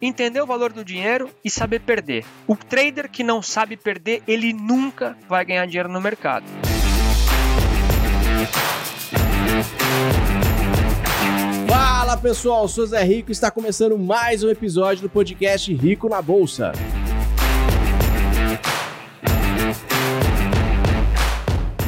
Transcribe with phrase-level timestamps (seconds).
[0.00, 2.24] entender o valor do dinheiro e saber perder.
[2.46, 6.44] O trader que não sabe perder, ele nunca vai ganhar dinheiro no mercado.
[11.66, 16.22] Fala pessoal, sou Zé Rico e está começando mais um episódio do podcast Rico na
[16.22, 16.72] Bolsa.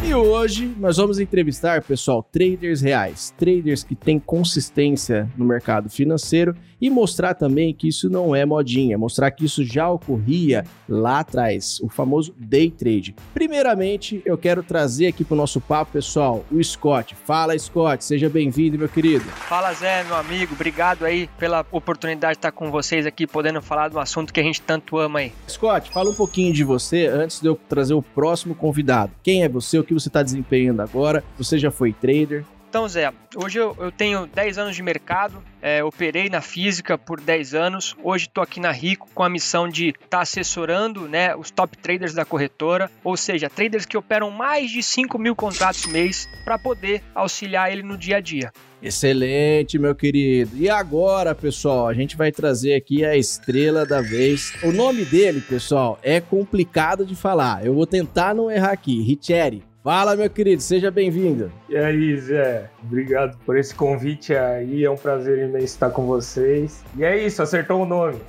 [0.04, 6.56] E hoje nós vamos entrevistar, pessoal, traders reais, traders que têm consistência no mercado financeiro
[6.80, 11.80] e mostrar também que isso não é modinha, mostrar que isso já ocorria lá atrás,
[11.80, 13.14] o famoso day trade.
[13.34, 17.14] Primeiramente, eu quero trazer aqui para o nosso papo, pessoal, o Scott.
[17.24, 19.24] Fala, Scott, seja bem-vindo, meu querido.
[19.24, 23.88] Fala, Zé, meu amigo, obrigado aí pela oportunidade de estar com vocês aqui, podendo falar
[23.88, 25.32] do assunto que a gente tanto ama aí.
[25.48, 29.12] Scott, fala um pouquinho de você antes de eu trazer o próximo convidado.
[29.22, 31.22] Quem é você, o que você está desempenhando agora?
[31.36, 32.44] Você já foi trader?
[32.70, 37.20] Então, Zé, hoje eu, eu tenho 10 anos de mercado, é, operei na física por
[37.20, 41.34] 10 anos, hoje estou aqui na Rico com a missão de estar tá assessorando né,
[41.34, 45.84] os top traders da corretora, ou seja, traders que operam mais de 5 mil contratos
[45.86, 48.52] mês para poder auxiliar ele no dia a dia.
[48.80, 50.56] Excelente, meu querido.
[50.56, 54.52] E agora, pessoal, a gente vai trazer aqui a estrela da vez.
[54.62, 57.66] O nome dele, pessoal, é complicado de falar.
[57.66, 59.02] Eu vou tentar não errar aqui.
[59.02, 59.69] Richeri.
[59.82, 61.50] Fala, meu querido, seja bem-vindo.
[61.66, 66.84] E aí, Zé, obrigado por esse convite aí, é um prazer imenso estar com vocês.
[66.98, 68.18] E é isso, acertou o nome.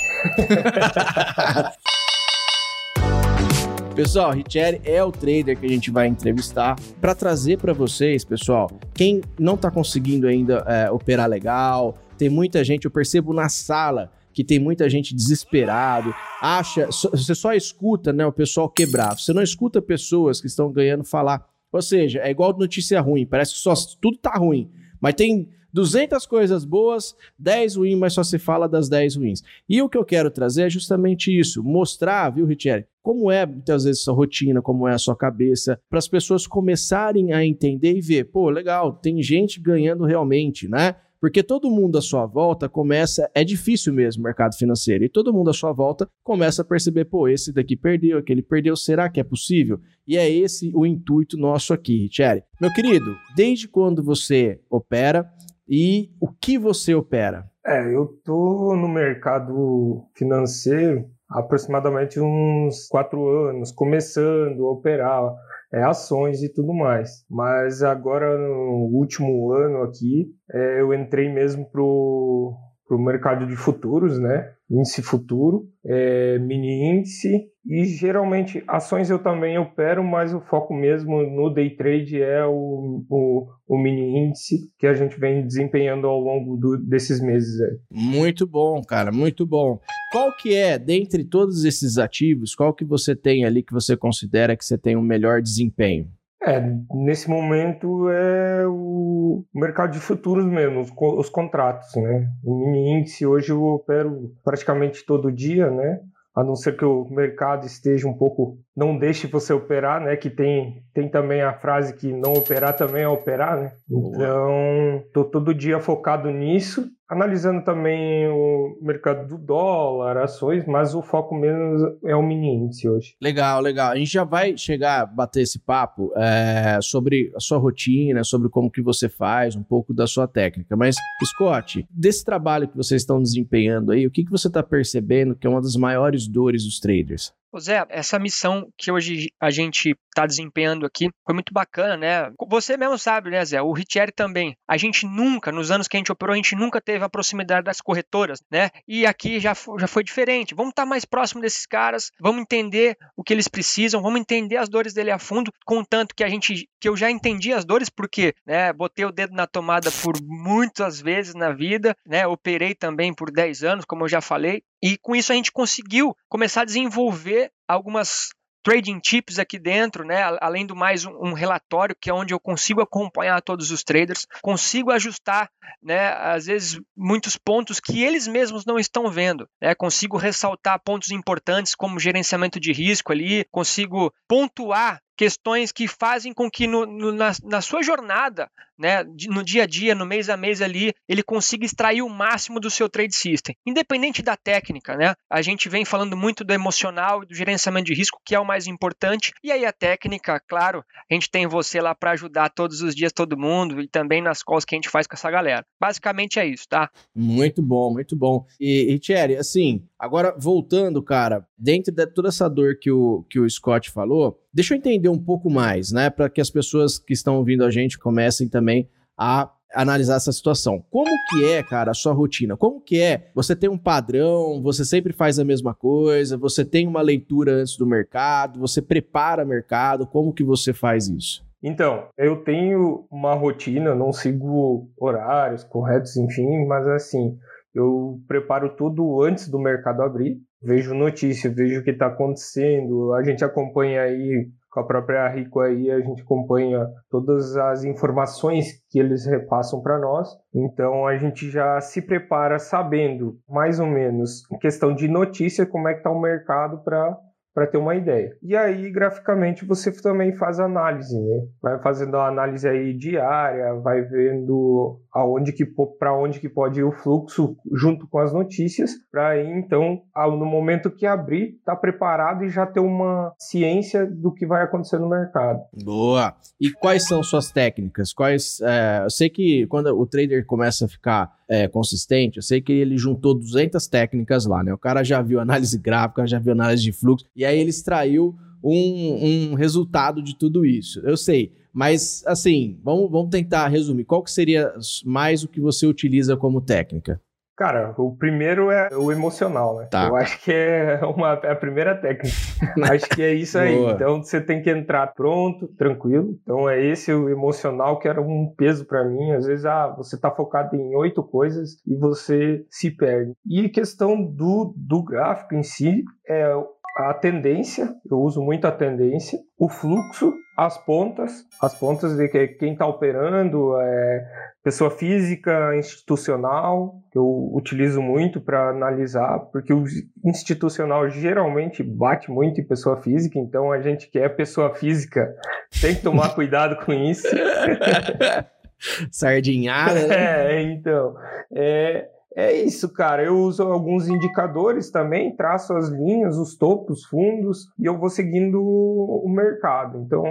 [3.94, 8.72] Pessoal, Richeri é o trader que a gente vai entrevistar para trazer para vocês, pessoal,
[8.94, 14.10] quem não está conseguindo ainda é, operar legal, tem muita gente, eu percebo na sala,
[14.34, 19.18] que tem muita gente desesperado, acha, você só escuta, né, o pessoal quebrar.
[19.18, 21.46] Você não escuta pessoas que estão ganhando falar.
[21.72, 26.26] Ou seja, é igual notícia ruim, parece que só tudo tá ruim, mas tem 200
[26.26, 29.42] coisas boas, 10 ruins, mas só se fala das 10 ruins.
[29.70, 33.86] E o que eu quero trazer é justamente isso, mostrar, viu, Richelle, como é muitas
[33.86, 38.02] vezes sua rotina, como é a sua cabeça, para as pessoas começarem a entender e
[38.02, 40.96] ver, pô, legal, tem gente ganhando realmente, né?
[41.22, 43.30] Porque todo mundo à sua volta começa.
[43.36, 45.04] É difícil mesmo o mercado financeiro.
[45.04, 48.76] E todo mundo à sua volta começa a perceber: pô, esse daqui perdeu, aquele perdeu.
[48.76, 49.80] Será que é possível?
[50.08, 52.44] E é esse o intuito nosso aqui, Richelle.
[52.60, 55.32] Meu querido, desde quando você opera
[55.70, 57.46] e o que você opera?
[57.64, 65.32] É, eu tô no mercado financeiro há aproximadamente uns quatro anos, começando a operar
[65.74, 67.26] é, ações e tudo mais.
[67.30, 72.54] Mas agora, no último ano aqui, é, eu entrei mesmo pro,
[72.88, 74.52] pro mercado de futuros, né?
[74.70, 81.22] Índice futuro, é, mini índice e geralmente ações eu também opero, mas o foco mesmo
[81.24, 86.20] no day trade é o, o, o mini índice que a gente vem desempenhando ao
[86.20, 87.78] longo do, desses meses aí.
[87.92, 89.80] Muito bom, cara, muito bom.
[90.12, 94.58] Qual que é, dentre todos esses ativos, qual que você tem ali que você considera
[94.58, 96.10] que você tem um melhor desempenho?
[96.44, 96.60] É,
[96.94, 102.28] nesse momento é o mercado de futuros mesmo, os, os contratos, né?
[102.44, 106.00] O mini índice hoje eu opero praticamente todo dia, né?
[106.36, 110.16] a não ser que o mercado esteja um pouco não deixe você operar, né?
[110.16, 113.72] Que tem, tem também a frase que não operar também é operar, né?
[113.90, 121.02] Então, tô todo dia focado nisso, analisando também o mercado do dólar, ações, mas o
[121.02, 123.16] foco mesmo é o mini índice hoje.
[123.22, 123.92] Legal, legal.
[123.92, 128.48] A gente já vai chegar a bater esse papo é, sobre a sua rotina, sobre
[128.48, 130.78] como que você faz, um pouco da sua técnica.
[130.78, 130.96] Mas,
[131.26, 135.46] Scott, desse trabalho que vocês estão desempenhando aí, o que, que você está percebendo que
[135.46, 137.34] é uma das maiores dores dos traders?
[137.60, 142.32] Zé, essa missão que hoje a gente está desempenhando aqui foi muito bacana, né?
[142.48, 143.62] Você mesmo sabe, né, Zé?
[143.62, 144.56] O Richeri também.
[144.68, 147.66] A gente nunca, nos anos que a gente operou, a gente nunca teve a proximidade
[147.66, 148.70] das corretoras, né?
[148.88, 150.54] E aqui já, já foi diferente.
[150.54, 154.58] Vamos estar tá mais próximo desses caras, vamos entender o que eles precisam, vamos entender
[154.58, 157.90] as dores dele a fundo, contanto que a gente que eu já entendi as dores,
[157.90, 162.26] porque né, botei o dedo na tomada por muitas vezes na vida, né?
[162.28, 166.16] Operei também por 10 anos, como eu já falei, e com isso a gente conseguiu
[166.28, 168.30] começar a desenvolver algumas
[168.64, 170.24] trading tips aqui dentro, né?
[170.40, 174.28] Além do mais um, um, relatório que é onde eu consigo acompanhar todos os traders,
[174.42, 175.50] consigo ajustar,
[175.82, 176.14] né?
[176.14, 179.74] Às vezes muitos pontos que eles mesmos não estão vendo, né?
[179.76, 186.50] Consigo ressaltar pontos importantes como gerenciamento de risco ali, consigo pontuar questões que fazem com
[186.50, 188.50] que no, no, na, na sua jornada
[188.82, 192.60] né, no dia a dia, no mês a mês ali, ele consiga extrair o máximo
[192.60, 193.56] do seu trade system.
[193.64, 195.14] Independente da técnica, né?
[195.30, 198.46] A gente vem falando muito do emocional e do gerenciamento de risco, que é o
[198.46, 199.34] mais importante.
[199.44, 203.14] E aí a técnica, claro, a gente tem você lá para ajudar todos os dias
[203.14, 205.64] todo mundo e também nas calls que a gente faz com essa galera.
[205.80, 206.90] Basicamente é isso, tá?
[207.16, 208.48] Muito bom, muito bom.
[208.60, 213.40] E, e Thierry, assim, agora voltando, cara, dentro de toda essa dor que o, que
[213.40, 217.14] o Scott falou, deixa eu entender um pouco mais, né, para que as pessoas que
[217.14, 220.84] estão ouvindo a gente comecem também a analisar essa situação.
[220.90, 222.58] Como que é, cara, a sua rotina?
[222.58, 223.30] Como que é?
[223.36, 227.78] Você tem um padrão, você sempre faz a mesma coisa, você tem uma leitura antes
[227.78, 231.46] do mercado, você prepara mercado, como que você faz isso?
[231.64, 237.38] Então, eu tenho uma rotina, não sigo horários corretos, enfim, mas assim,
[237.74, 243.24] eu preparo tudo antes do mercado abrir, vejo notícia, vejo o que está acontecendo, a
[243.24, 248.98] gente acompanha aí com a própria Rico aí a gente acompanha todas as informações que
[248.98, 250.30] eles repassam para nós.
[250.56, 255.90] Então a gente já se prepara sabendo mais ou menos em questão de notícia como
[255.90, 257.18] é que está o mercado para
[257.54, 258.36] para ter uma ideia.
[258.42, 261.48] E aí, graficamente, você também faz análise, né?
[261.62, 265.66] Vai fazendo a análise aí diária, vai vendo aonde que
[266.00, 270.46] para onde que pode ir o fluxo junto com as notícias, para aí então, no
[270.46, 275.10] momento que abrir, tá preparado e já ter uma ciência do que vai acontecer no
[275.10, 275.60] mercado.
[275.84, 276.34] Boa.
[276.60, 278.14] E quais são suas técnicas?
[278.14, 278.60] Quais?
[278.62, 282.72] É, eu sei que quando o trader começa a ficar é, consistente, eu sei que
[282.72, 284.74] ele juntou 200 técnicas lá, né?
[284.74, 288.36] O cara já viu análise gráfica, já viu análise de fluxo, e aí ele extraiu
[288.64, 291.00] um, um resultado de tudo isso.
[291.04, 294.06] Eu sei, mas assim, vamos, vamos tentar resumir.
[294.06, 294.72] Qual que seria
[295.04, 297.20] mais o que você utiliza como técnica?
[297.58, 299.88] Cara, o primeiro é o emocional, né?
[299.92, 300.08] Tá.
[300.08, 302.36] Eu acho que é, uma, é a primeira técnica.
[302.92, 303.76] acho que é isso aí.
[303.92, 306.40] Então você tem que entrar pronto, tranquilo.
[306.42, 309.32] Então é esse o emocional que era um peso para mim.
[309.34, 313.34] Às vezes, ah, você tá focado em oito coisas e você se perde.
[313.48, 316.52] E questão do, do gráfico em si, é
[316.98, 322.74] a tendência, eu uso muito a tendência, o fluxo, as pontas, as pontas de quem
[322.74, 324.26] está operando, é,
[324.64, 329.86] pessoa física, institucional, que eu utilizo muito para analisar, porque o
[330.24, 335.34] institucional geralmente bate muito em pessoa física, então a gente que é pessoa física
[335.82, 337.28] tem que tomar cuidado com isso.
[339.12, 340.56] Sardinhada, né?
[340.56, 341.16] É, então.
[341.54, 343.24] É, é isso, cara.
[343.24, 348.62] Eu uso alguns indicadores também, traço as linhas, os topos, fundos, e eu vou seguindo
[348.62, 350.00] o mercado.
[350.00, 350.24] Então,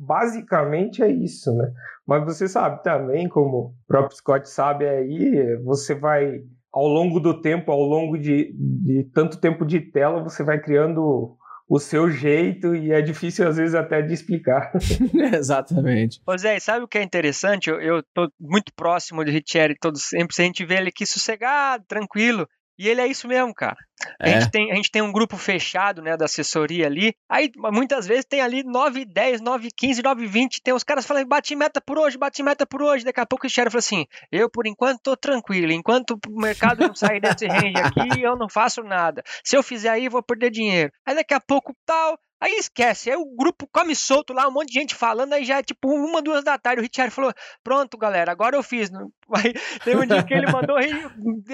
[0.00, 1.70] basicamente é isso, né?
[2.06, 6.40] Mas você sabe também, como o próprio Scott sabe aí, você vai,
[6.72, 11.35] ao longo do tempo, ao longo de, de tanto tempo de tela, você vai criando
[11.68, 14.72] o seu jeito e é difícil às vezes até de explicar.
[15.34, 16.20] Exatamente.
[16.26, 17.68] Ô Zé, sabe o que é interessante?
[17.68, 21.84] Eu, eu tô muito próximo de Richeri todo sempre, a gente vê ele aqui sossegado,
[21.88, 22.48] tranquilo,
[22.78, 23.76] e ele é isso mesmo, cara.
[24.20, 24.40] A, é.
[24.40, 27.14] gente tem, a gente tem um grupo fechado, né, da assessoria ali.
[27.28, 30.62] Aí, muitas vezes, tem ali 9, 10, 9, 15, 9, 20.
[30.62, 33.04] Tem os caras falando, bate meta por hoje, bate meta por hoje.
[33.04, 35.72] Daqui a pouco o Xero fala assim: eu, por enquanto, tô tranquilo.
[35.72, 39.22] Enquanto o mercado não sair desse range aqui, eu não faço nada.
[39.42, 40.92] Se eu fizer aí, vou perder dinheiro.
[41.04, 42.18] Aí, daqui a pouco, tal.
[42.38, 45.58] Aí esquece, aí o grupo come solto lá, um monte de gente falando, aí já
[45.58, 47.32] é tipo uma, duas da tarde, o Richard falou,
[47.64, 48.90] pronto galera, agora eu fiz.
[49.34, 50.76] Aí, teve um dia que ele mandou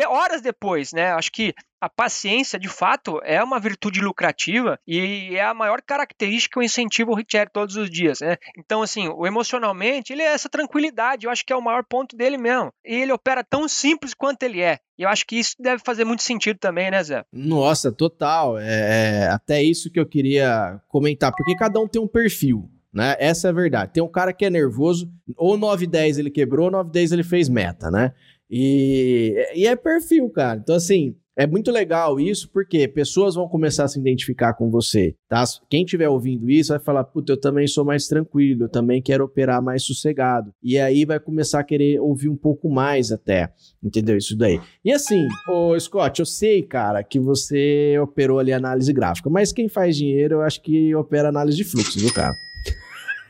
[0.09, 5.43] horas depois, né, acho que a paciência, de fato, é uma virtude lucrativa e é
[5.43, 8.37] a maior característica que eu incentivo o Richard todos os dias, né?
[8.56, 12.17] Então, assim, o emocionalmente, ele é essa tranquilidade, eu acho que é o maior ponto
[12.17, 12.73] dele mesmo.
[12.87, 14.79] E ele opera tão simples quanto ele é.
[14.96, 17.25] E eu acho que isso deve fazer muito sentido também, né, Zé?
[17.32, 18.61] Nossa, total.
[18.61, 22.70] É, é até isso que eu queria comentar, porque cada um tem um perfil.
[22.93, 23.17] Né?
[23.19, 23.93] Essa é a verdade.
[23.93, 27.91] Tem um cara que é nervoso, ou 9-10 ele quebrou, ou 9-10 ele fez meta,
[27.91, 28.12] né?
[28.48, 30.60] E, e é perfil, cara.
[30.62, 35.15] Então, assim, é muito legal isso, porque pessoas vão começar a se identificar com você,
[35.29, 35.43] tá?
[35.69, 39.24] Quem estiver ouvindo isso vai falar, puta, eu também sou mais tranquilo, eu também quero
[39.24, 40.53] operar mais sossegado.
[40.62, 44.17] E aí vai começar a querer ouvir um pouco mais até, entendeu?
[44.17, 44.60] Isso daí.
[44.84, 49.69] E assim, ô Scott, eu sei, cara, que você operou ali análise gráfica, mas quem
[49.69, 52.34] faz dinheiro, eu acho que opera análise de fluxo, viu, cara?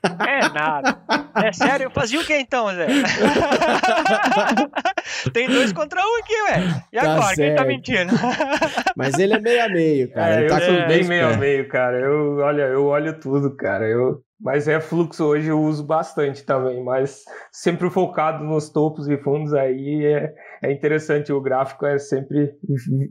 [0.04, 0.98] É nada.
[1.36, 2.86] É sério, eu fazia o que então, Zé?
[5.32, 6.82] Tem dois contra um aqui, velho.
[6.92, 7.34] E tá agora?
[7.34, 7.36] Certo.
[7.36, 8.12] Quem tá mentindo?
[8.96, 10.34] Mas ele é meio a meio, cara.
[10.34, 11.98] É, ele tá eu com bem meio a meio, cara.
[11.98, 13.86] Eu, olha, eu olho tudo, cara.
[13.86, 19.16] Eu, mas é fluxo hoje eu uso bastante também, mas sempre focado nos topos e
[19.16, 21.32] fundos aí é, é interessante.
[21.32, 22.50] O gráfico é sempre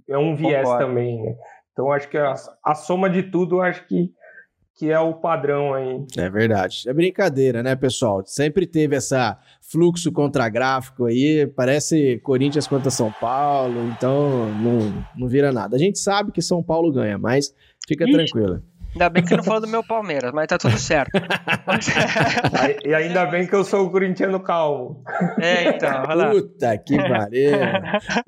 [0.10, 0.86] é um viés Concordo.
[0.86, 1.36] também, né?
[1.72, 2.34] Então acho que a,
[2.66, 4.12] a soma de tudo, acho que
[4.82, 6.04] que é o padrão aí.
[6.18, 6.86] É verdade.
[6.88, 8.24] É brincadeira, né, pessoal?
[8.26, 15.28] Sempre teve essa fluxo contra gráfico aí, parece Corinthians contra São Paulo, então não, não
[15.28, 15.76] vira nada.
[15.76, 17.54] A gente sabe que São Paulo ganha, mas
[17.88, 18.62] fica Ixi.
[18.94, 21.12] Ainda bem que não falou do meu Palmeiras, mas tá tudo certo.
[22.86, 25.04] e ainda bem que eu sou o corintiano calmo.
[25.40, 26.32] É, então, olha lá.
[26.32, 27.52] Puta que pariu.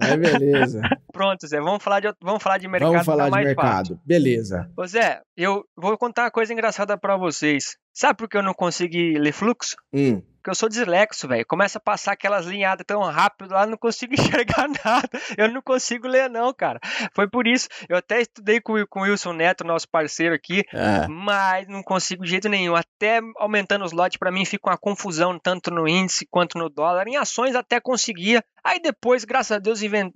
[0.02, 0.82] É beleza.
[1.12, 2.92] Pronto, Zé, vamos falar de, vamos falar de mercado.
[2.92, 4.00] Vamos falar tá de mercado, fácil.
[4.06, 4.70] beleza.
[4.78, 7.78] Ô Zé, eu vou contar uma coisa engraçada para vocês.
[7.94, 9.76] Sabe por que eu não consegui ler fluxo?
[9.94, 10.22] Hum.
[10.44, 11.46] Porque eu sou dislexo, velho.
[11.48, 15.10] Começa a passar aquelas linhadas tão rápido lá, não consigo enxergar nada.
[15.38, 16.82] Eu não consigo ler, não, cara.
[17.16, 17.70] Foi por isso.
[17.88, 21.08] Eu até estudei com, com o Wilson Neto, nosso parceiro aqui, é.
[21.08, 22.76] mas não consigo de jeito nenhum.
[22.76, 27.08] Até aumentando os lotes, para mim fica uma confusão, tanto no índice quanto no dólar.
[27.08, 28.44] Em ações até conseguia.
[28.66, 30.12] Aí depois, graças a Deus, invent...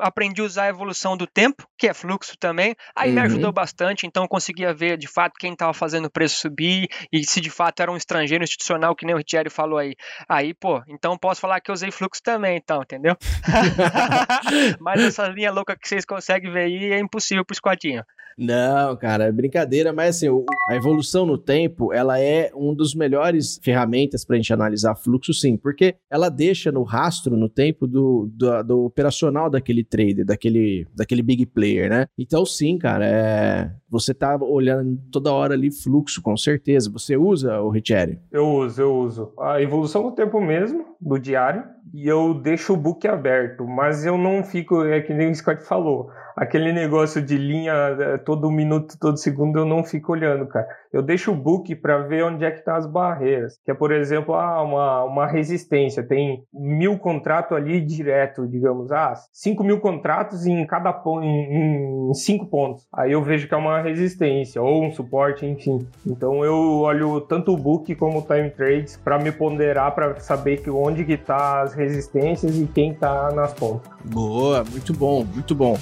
[0.00, 2.74] aprendi a usar a evolução do tempo, que é fluxo também.
[2.96, 3.14] Aí uhum.
[3.14, 6.88] me ajudou bastante, então eu conseguia ver de fato quem estava fazendo o preço subir
[7.12, 9.94] e se de fato era um estrangeiro institucional, que nem o Ritieri falou falou aí.
[10.28, 13.16] Aí, pô, então posso falar que eu usei fluxo também, então, entendeu?
[14.80, 18.04] Mas essa linha louca que vocês conseguem ver aí é impossível pro squadinho.
[18.38, 20.28] Não, cara, é brincadeira, mas assim,
[20.68, 25.32] a evolução no tempo, ela é um dos melhores ferramentas para a gente analisar fluxo,
[25.32, 30.86] sim, porque ela deixa no rastro, no tempo do, do, do, operacional daquele trader, daquele,
[30.94, 32.06] daquele big player, né?
[32.18, 36.90] Então, sim, cara, é, você tá olhando toda hora ali fluxo, com certeza.
[36.90, 38.18] Você usa o Richeri?
[38.30, 39.32] Eu uso, eu uso.
[39.38, 44.18] A evolução do tempo mesmo, do diário, e eu deixo o book aberto, mas eu
[44.18, 48.98] não fico, é que nem o Scott falou, aquele negócio de linha é, todo minuto,
[49.00, 50.68] todo segundo, eu não fico olhando, cara.
[50.92, 53.58] Eu deixo o book para ver onde é que tá as barreiras.
[53.64, 56.02] Que é, por exemplo, ah, uma, uma resistência.
[56.02, 58.92] Tem mil contratos ali direto, digamos.
[58.92, 62.86] Ah, cinco mil contratos em cada ponto, em, em cinco pontos.
[62.92, 65.86] Aí eu vejo que é uma resistência ou um suporte, enfim.
[66.06, 70.58] Então eu olho tanto o book como o time trades para me ponderar, para saber
[70.62, 73.92] que onde que tá as resistências e quem tá nas pontas.
[74.04, 75.78] Boa, muito bom, muito bom.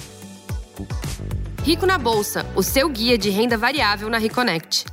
[1.63, 4.85] Rico na Bolsa, o seu guia de renda variável na Reconnect.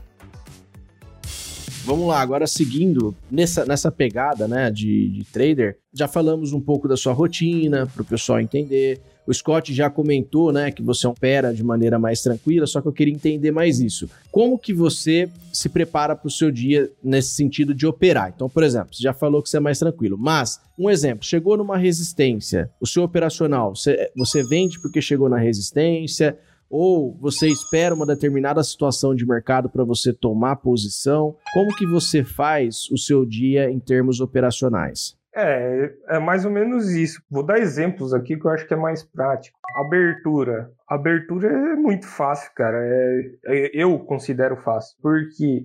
[1.85, 6.87] Vamos lá, agora seguindo nessa, nessa pegada né, de, de trader, já falamos um pouco
[6.87, 9.01] da sua rotina para o pessoal entender.
[9.27, 12.93] O Scott já comentou, né, que você opera de maneira mais tranquila, só que eu
[12.93, 14.09] queria entender mais isso.
[14.31, 18.33] Como que você se prepara para o seu dia nesse sentido de operar?
[18.35, 21.57] Então, por exemplo, você já falou que você é mais tranquilo, mas um exemplo, chegou
[21.57, 26.37] numa resistência, o seu operacional, você, você vende porque chegou na resistência,
[26.73, 31.37] ou você espera uma determinada situação de mercado para você tomar posição?
[31.53, 35.15] Como que você faz o seu dia em termos operacionais?
[35.35, 37.23] É, é mais ou menos isso.
[37.31, 39.59] Vou dar exemplos aqui que eu acho que é mais prático.
[39.77, 40.71] Abertura.
[40.87, 42.79] Abertura é muito fácil, cara.
[42.79, 44.97] É, é, eu considero fácil.
[45.01, 45.65] Porque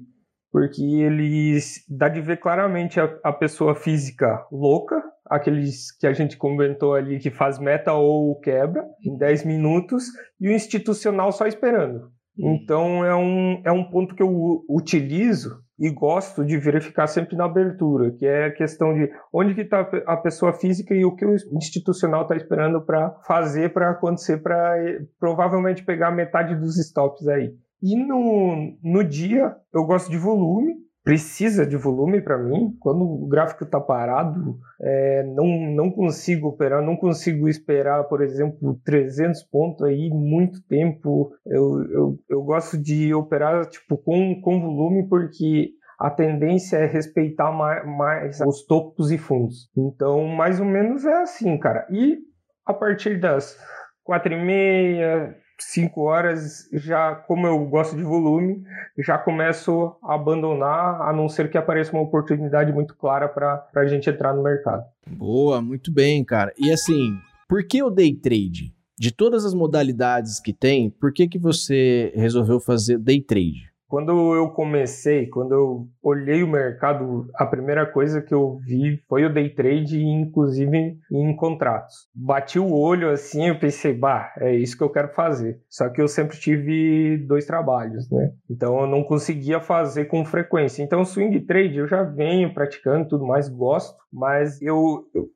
[0.49, 1.59] porque ele
[1.89, 7.19] dá de ver claramente a, a, pessoa física louca, aqueles que a gente comentou ali
[7.19, 10.05] que faz meta ou quebra em 10 minutos,
[10.39, 12.09] e o institucional só esperando.
[12.39, 17.45] Então é um, é um ponto que eu utilizo e gosto de verificar sempre na
[17.45, 21.25] abertura, que é a questão de onde que está a pessoa física e o que
[21.25, 24.75] o institucional está esperando para fazer para acontecer, para
[25.19, 27.53] provavelmente pegar metade dos stops aí.
[27.81, 32.75] E no, no dia eu gosto de volume, precisa de volume para mim.
[32.81, 38.77] Quando o gráfico está parado, é, não, não consigo operar, não consigo esperar, por exemplo,
[38.83, 41.31] 300 pontos aí muito tempo.
[41.45, 47.51] Eu, eu, eu gosto de operar tipo, com, com volume porque a tendência é respeitar
[47.53, 49.69] mais, mais os topos e fundos.
[49.77, 51.87] Então, mais ou menos é assim, cara.
[51.89, 52.17] E
[52.65, 53.57] a partir das
[54.03, 58.63] quatro e meia, 5 horas, já como eu gosto de volume,
[58.97, 63.85] já começo a abandonar, a não ser que apareça uma oportunidade muito clara para a
[63.85, 64.83] gente entrar no mercado.
[65.07, 66.53] Boa, muito bem, cara.
[66.57, 68.73] E assim, por que o day trade?
[68.99, 73.71] De todas as modalidades que tem, por que, que você resolveu fazer day trade?
[73.87, 79.25] Quando eu comecei, quando eu olhei o mercado, a primeira coisa que eu vi foi
[79.25, 82.07] o day trade, inclusive em contratos.
[82.15, 85.59] Bati o olho assim, eu pensei, bah, é isso que eu quero fazer.
[85.69, 88.31] Só que eu sempre tive dois trabalhos, né?
[88.49, 90.81] Então eu não conseguia fazer com frequência.
[90.81, 95.29] Então swing trade eu já venho praticando tudo mais, gosto, mas eu, eu,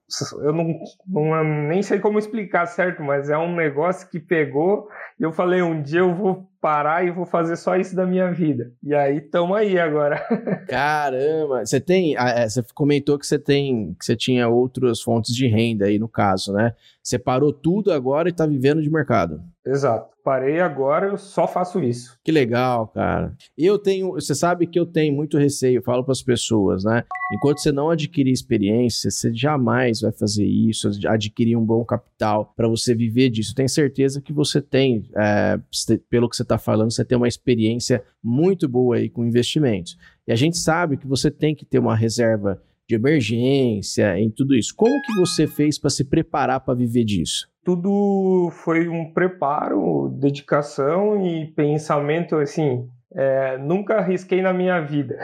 [0.43, 0.73] eu não,
[1.07, 4.87] não nem sei como explicar certo, mas é um negócio que pegou
[5.19, 8.31] e eu falei, um dia eu vou parar e vou fazer só isso da minha
[8.31, 8.71] vida.
[8.83, 10.23] E aí, tamo aí agora.
[10.67, 15.35] Caramba, você tem, ah, é, você comentou que você tem, que você tinha outras fontes
[15.35, 16.73] de renda aí no caso, né?
[17.03, 19.41] Você parou tudo agora e está vivendo de mercado.
[19.65, 20.11] Exato.
[20.23, 22.15] Parei agora, eu só faço isso.
[22.23, 23.35] Que legal, cara.
[23.57, 27.03] Eu tenho, você sabe que eu tenho muito receio, eu falo para as pessoas, né?
[27.33, 32.67] Enquanto você não adquirir experiência, você jamais vai fazer isso, adquirir um bom capital para
[32.67, 33.55] você viver disso.
[33.55, 35.59] Tenho certeza que você tem, é,
[36.07, 39.97] pelo que você está falando, você tem uma experiência muito boa aí com investimentos.
[40.31, 42.57] E a gente sabe que você tem que ter uma reserva
[42.88, 44.73] de emergência, em tudo isso.
[44.73, 47.50] Como que você fez para se preparar para viver disso?
[47.65, 52.88] Tudo foi um preparo, dedicação e pensamento assim.
[53.13, 55.17] É, nunca arrisquei na minha vida.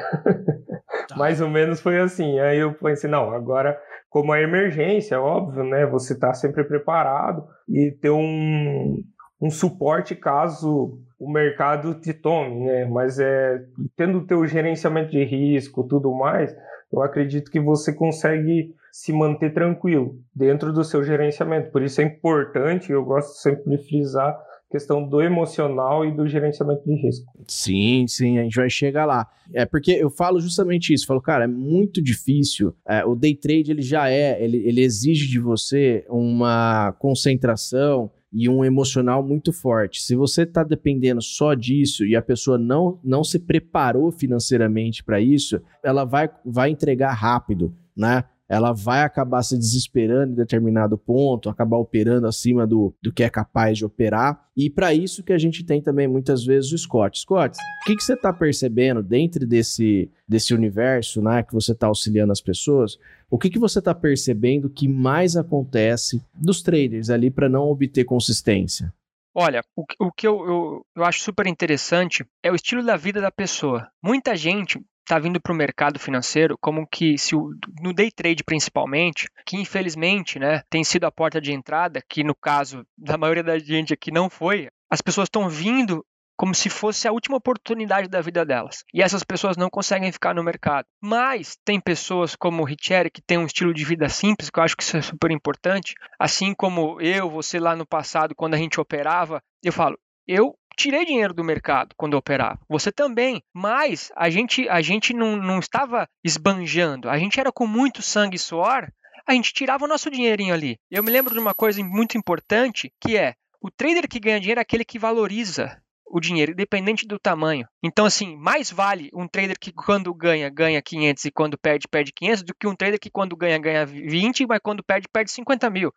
[1.07, 1.15] Tá.
[1.15, 2.37] Mais ou menos foi assim.
[2.39, 5.85] Aí eu pensei, não, agora, como a emergência, óbvio, né?
[5.85, 9.01] Você está sempre preparado e ter um,
[9.41, 12.85] um suporte caso o mercado te tome, né?
[12.85, 13.63] Mas é
[13.95, 16.55] tendo o teu gerenciamento de risco, tudo mais,
[16.91, 21.71] eu acredito que você consegue se manter tranquilo dentro do seu gerenciamento.
[21.71, 24.37] Por isso é importante, eu gosto sempre de frisar
[24.69, 27.25] questão do emocional e do gerenciamento de risco.
[27.47, 29.25] Sim, sim, a gente vai chegar lá.
[29.53, 32.75] É porque eu falo justamente isso, falo, cara, é muito difícil.
[32.85, 38.49] É, o day trade ele já é, ele, ele exige de você uma concentração, e
[38.49, 40.01] um emocional muito forte.
[40.01, 45.19] Se você está dependendo só disso e a pessoa não, não se preparou financeiramente para
[45.19, 48.23] isso, ela vai, vai entregar rápido, né?
[48.49, 53.29] ela vai acabar se desesperando em determinado ponto, acabar operando acima do, do que é
[53.29, 54.41] capaz de operar.
[54.55, 57.19] E para isso que a gente tem também muitas vezes o Scott.
[57.19, 61.87] Scott, o que, que você está percebendo dentro desse, desse universo né, que você está
[61.87, 62.97] auxiliando as pessoas?
[63.29, 68.05] O que, que você está percebendo que mais acontece dos traders ali para não obter
[68.05, 68.93] consistência?
[69.35, 73.21] Olha, o, o que eu, eu, eu, acho super interessante é o estilo da vida
[73.21, 73.87] da pessoa.
[74.01, 78.43] Muita gente está vindo para o mercado financeiro como que se o, no day trade
[78.43, 83.43] principalmente, que infelizmente, né, tem sido a porta de entrada, que no caso da maioria
[83.43, 86.03] da gente aqui não foi, as pessoas estão vindo
[86.37, 88.85] como se fosse a última oportunidade da vida delas.
[88.93, 90.85] E essas pessoas não conseguem ficar no mercado.
[91.01, 94.63] Mas tem pessoas como o Richeri que tem um estilo de vida simples, que eu
[94.63, 95.95] acho que isso é super importante.
[96.19, 101.05] Assim como eu, você lá no passado, quando a gente operava, eu falo, eu tirei
[101.05, 102.59] dinheiro do mercado quando eu operava.
[102.69, 103.41] Você também.
[103.53, 107.09] Mas a gente, a gente não, não estava esbanjando.
[107.09, 108.87] A gente era com muito sangue e suor.
[109.25, 110.77] A gente tirava o nosso dinheirinho ali.
[110.89, 114.59] Eu me lembro de uma coisa muito importante que é o trader que ganha dinheiro
[114.59, 117.67] é aquele que valoriza o dinheiro, independente do tamanho.
[117.83, 122.13] Então, assim, mais vale um trader que quando ganha, ganha 500 e quando perde, perde
[122.13, 125.69] 500, do que um trader que quando ganha, ganha 20, mas quando perde, perde 50
[125.69, 125.93] mil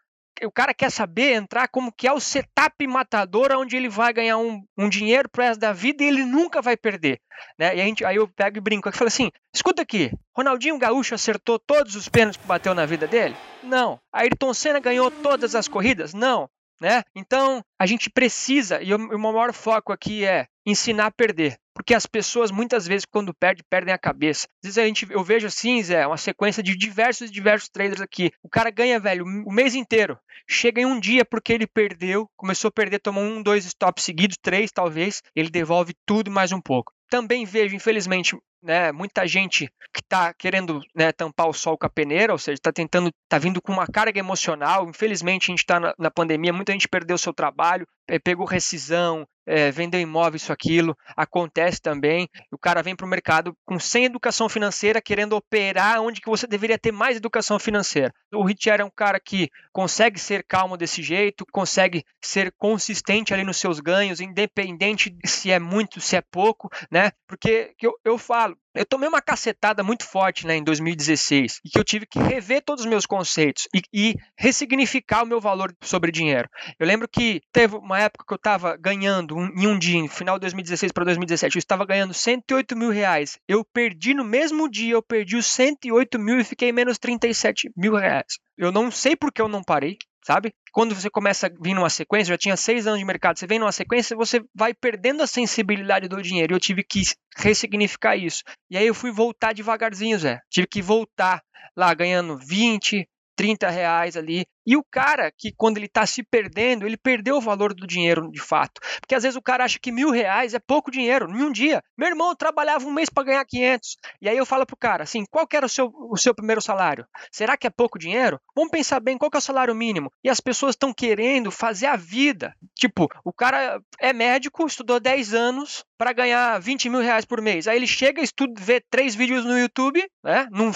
[0.47, 4.39] o cara quer saber entrar como que é o setup matador onde ele vai ganhar
[4.39, 7.21] um, um dinheiro pro resto da vida e ele nunca vai perder.
[7.59, 7.77] Né?
[7.77, 11.15] E a gente, aí eu pego e brinco e falo assim: escuta aqui, Ronaldinho Gaúcho
[11.15, 13.37] acertou todos os pênaltis que bateu na vida dele?
[13.63, 14.01] Não.
[14.13, 16.15] Ayrton Senna ganhou todas as corridas?
[16.15, 16.49] Não.
[16.81, 17.03] Né?
[17.15, 21.59] Então, a gente precisa, e o meu maior foco aqui é ensinar a perder.
[21.75, 24.47] Porque as pessoas, muitas vezes, quando perdem, perdem a cabeça.
[24.63, 28.31] Às vezes a gente, eu vejo assim, Zé, uma sequência de diversos diversos traders aqui.
[28.43, 30.19] O cara ganha, velho, o mês inteiro.
[30.49, 34.37] Chega em um dia porque ele perdeu, começou a perder, tomou um, dois stops seguidos,
[34.41, 36.93] três talvez, ele devolve tudo mais um pouco.
[37.11, 41.91] Também vejo, infelizmente, né, muita gente que está querendo né, tampar o sol com a
[41.91, 44.89] peneira, ou seja, está tentando, está vindo com uma carga emocional.
[44.89, 47.87] Infelizmente, a gente está na, na, pandemia, muita gente perdeu seu trabalho,
[48.23, 52.29] pegou rescisão, é, vendeu imóvel, isso, aquilo, acontece também.
[52.53, 56.47] O cara vem para o mercado com sem educação financeira, querendo operar onde que você
[56.47, 58.13] deveria ter mais educação financeira.
[58.33, 63.43] O Richard é um cara que consegue ser calmo desse jeito, consegue ser consistente ali
[63.43, 67.00] nos seus ganhos, independente se é muito, se é pouco, né?
[67.27, 71.79] Porque eu, eu falo, eu tomei uma cacetada muito forte né, em 2016 e que
[71.79, 76.13] eu tive que rever todos os meus conceitos e, e ressignificar o meu valor sobre
[76.13, 76.49] dinheiro.
[76.79, 80.37] Eu lembro que teve uma época que eu estava ganhando um, em um dia, final
[80.37, 83.39] de 2016 para 2017, eu estava ganhando 108 mil reais.
[83.49, 87.95] Eu perdi no mesmo dia, eu perdi os 108 mil e fiquei menos 37 mil
[87.95, 88.39] reais.
[88.57, 90.53] Eu não sei por que eu não parei, sabe?
[90.73, 93.59] Quando você começa a vir numa sequência, já tinha seis anos de mercado, você vem
[93.59, 96.55] numa sequência, você vai perdendo a sensibilidade do dinheiro.
[96.55, 97.03] Eu tive que
[97.37, 98.43] ressignificar isso.
[98.71, 100.41] E aí eu fui voltar devagarzinho, Zé.
[100.51, 101.43] Tive que voltar
[101.77, 104.45] lá ganhando 20, 30 reais ali.
[104.71, 108.31] E o cara que, quando ele está se perdendo, ele perdeu o valor do dinheiro
[108.31, 108.81] de fato.
[109.01, 111.83] Porque às vezes o cara acha que mil reais é pouco dinheiro em um dia.
[111.99, 113.97] Meu irmão trabalhava um mês para ganhar 500.
[114.23, 116.63] E aí eu falo pro cara assim: qual que era o seu, o seu primeiro
[116.63, 117.05] salário?
[117.33, 118.41] Será que é pouco dinheiro?
[118.55, 120.13] Vamos pensar bem qual que é o salário mínimo.
[120.23, 122.55] E as pessoas estão querendo fazer a vida.
[122.77, 127.69] Tipo, o cara é médico, estudou 10 anos para ganhar 20 mil reais por mês.
[127.69, 130.47] Aí ele chega, estuda, vê três vídeos no YouTube, né?
[130.51, 130.71] Não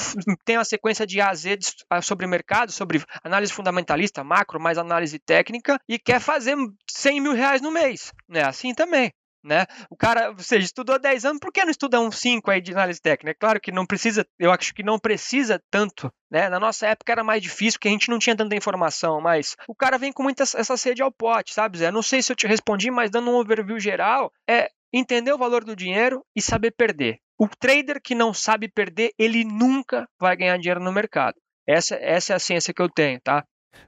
[0.44, 1.61] tem uma sequência de A a Z
[2.02, 3.52] sobre mercado, sobre análise
[3.85, 6.57] fundamentalista, macro, mais análise técnica, e quer fazer
[6.90, 8.12] 100 mil reais no mês.
[8.33, 9.12] É assim também.
[9.42, 9.66] Né?
[9.90, 12.99] O cara, seja, estudou 10 anos, por que não estuda uns 5 aí de análise
[12.99, 13.31] técnica?
[13.31, 16.49] É claro que não precisa, eu acho que não precisa tanto, né?
[16.49, 19.75] Na nossa época era mais difícil, porque a gente não tinha tanta informação, mas o
[19.75, 21.90] cara vem com muita essa sede ao pote, sabe, Zé?
[21.90, 25.62] Não sei se eu te respondi, mas dando um overview geral, é entender o valor
[25.62, 27.18] do dinheiro e saber perder.
[27.38, 31.35] O trader que não sabe perder, ele nunca vai ganhar dinheiro no mercado.
[31.66, 33.44] Essa, essa é a ciência que eu tenho, tá?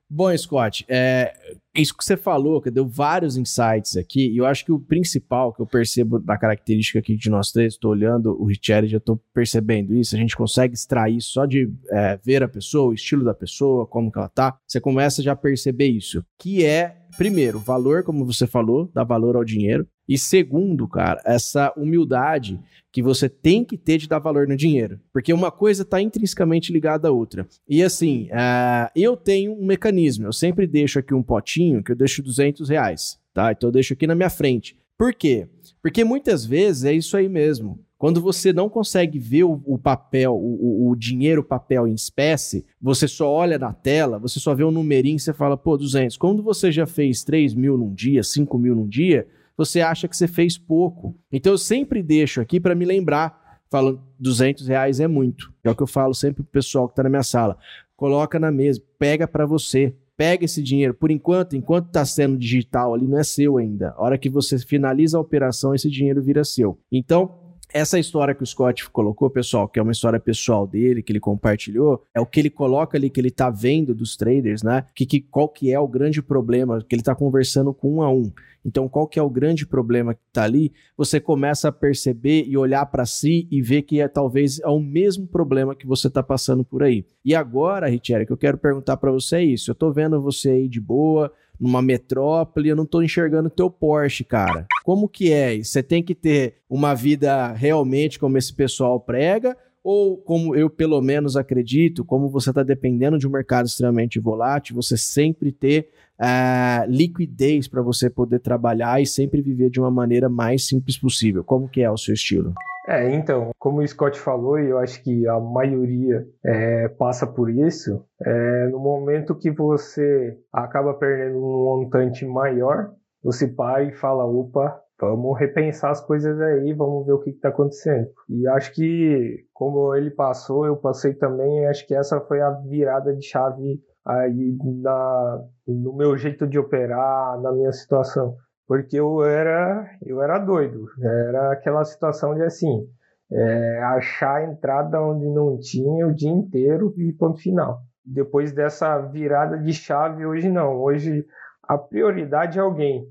[0.09, 1.35] Bom, Scott, é,
[1.75, 5.53] isso que você falou, que deu vários insights aqui, e eu acho que o principal
[5.53, 9.21] que eu percebo da característica aqui de nós três, estou olhando o Richard, já estou
[9.35, 13.35] percebendo isso, a gente consegue extrair só de é, ver a pessoa, o estilo da
[13.35, 18.03] pessoa, como que ela tá, você começa já a perceber isso, que é, primeiro, valor,
[18.03, 22.61] como você falou, dá valor ao dinheiro, e segundo, cara, essa humildade
[22.93, 24.99] que você tem que ter de dar valor no dinheiro.
[25.13, 27.47] Porque uma coisa está intrinsecamente ligada à outra.
[27.69, 30.27] E assim, uh, eu tenho um mecanismo.
[30.27, 33.19] Eu sempre deixo aqui um potinho que eu deixo 200 reais.
[33.35, 33.53] Tá?
[33.53, 34.79] Então eu deixo aqui na minha frente.
[34.97, 35.47] Por quê?
[35.83, 37.79] Porque muitas vezes é isso aí mesmo.
[37.99, 43.09] Quando você não consegue ver o, o papel, o, o, dinheiro papel em espécie, você
[43.09, 46.17] só olha na tela, você só vê um numerinho e você fala, pô, 200.
[46.19, 50.17] Quando você já fez 3 mil num dia, 5 mil num dia, você acha que
[50.17, 51.17] você fez pouco.
[51.33, 55.51] Então eu sempre deixo aqui para me lembrar, falando 200 reais é muito.
[55.65, 57.57] É o que eu falo sempre pro pessoal que está na minha sala.
[57.97, 59.95] Coloca na mesa, pega para você.
[60.19, 60.95] Pega esse dinheiro.
[60.95, 63.91] Por enquanto, enquanto está sendo digital ali, não é seu ainda.
[63.97, 66.79] A hora que você finaliza a operação, esse dinheiro vira seu.
[66.91, 67.46] Então,
[67.77, 71.21] essa história que o Scott colocou, pessoal, que é uma história pessoal dele, que ele
[71.21, 74.87] compartilhou, é o que ele coloca ali, que ele tá vendo dos traders, né?
[74.95, 78.11] Que, que, qual que é o grande problema, que ele tá conversando com um a
[78.11, 78.33] um.
[78.65, 80.73] Então, qual que é o grande problema que está ali?
[80.97, 84.81] Você começa a perceber e olhar para si e ver que é talvez é o
[84.81, 87.05] mesmo problema que você está passando por aí.
[87.25, 89.71] E agora, Richelle, que eu quero perguntar para você é isso.
[89.71, 94.25] Eu estou vendo você aí de boa, numa metrópole, eu não estou enxergando teu Porsche,
[94.25, 94.67] cara.
[94.85, 95.57] Como que é?
[95.59, 101.01] Você tem que ter uma vida realmente como esse pessoal prega ou como eu pelo
[101.01, 105.91] menos acredito, como você está dependendo de um mercado extremamente volátil, você sempre ter
[106.21, 111.45] uh, liquidez para você poder trabalhar e sempre viver de uma maneira mais simples possível.
[111.45, 112.53] Como que é o seu estilo?
[112.89, 117.51] É, então, como o Scott falou, e eu acho que a maioria é, passa por
[117.51, 124.25] isso, é, no momento que você acaba perdendo um montante maior, você para e fala,
[124.25, 128.07] opa, vamos repensar as coisas aí, vamos ver o que está acontecendo.
[128.29, 133.13] E acho que, como ele passou, eu passei também, acho que essa foi a virada
[133.13, 138.37] de chave aí na, no meu jeito de operar, na minha situação.
[138.67, 140.87] Porque eu era, eu era doido.
[141.01, 142.89] Era aquela situação de assim,
[143.31, 147.81] é, achar a entrada onde não tinha o dia inteiro e ponto final.
[148.05, 150.77] Depois dessa virada de chave, hoje não.
[150.81, 151.27] Hoje
[151.63, 153.07] a prioridade é alguém.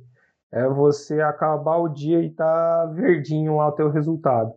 [0.52, 4.54] É você acabar o dia e tá verdinho lá o teu resultado.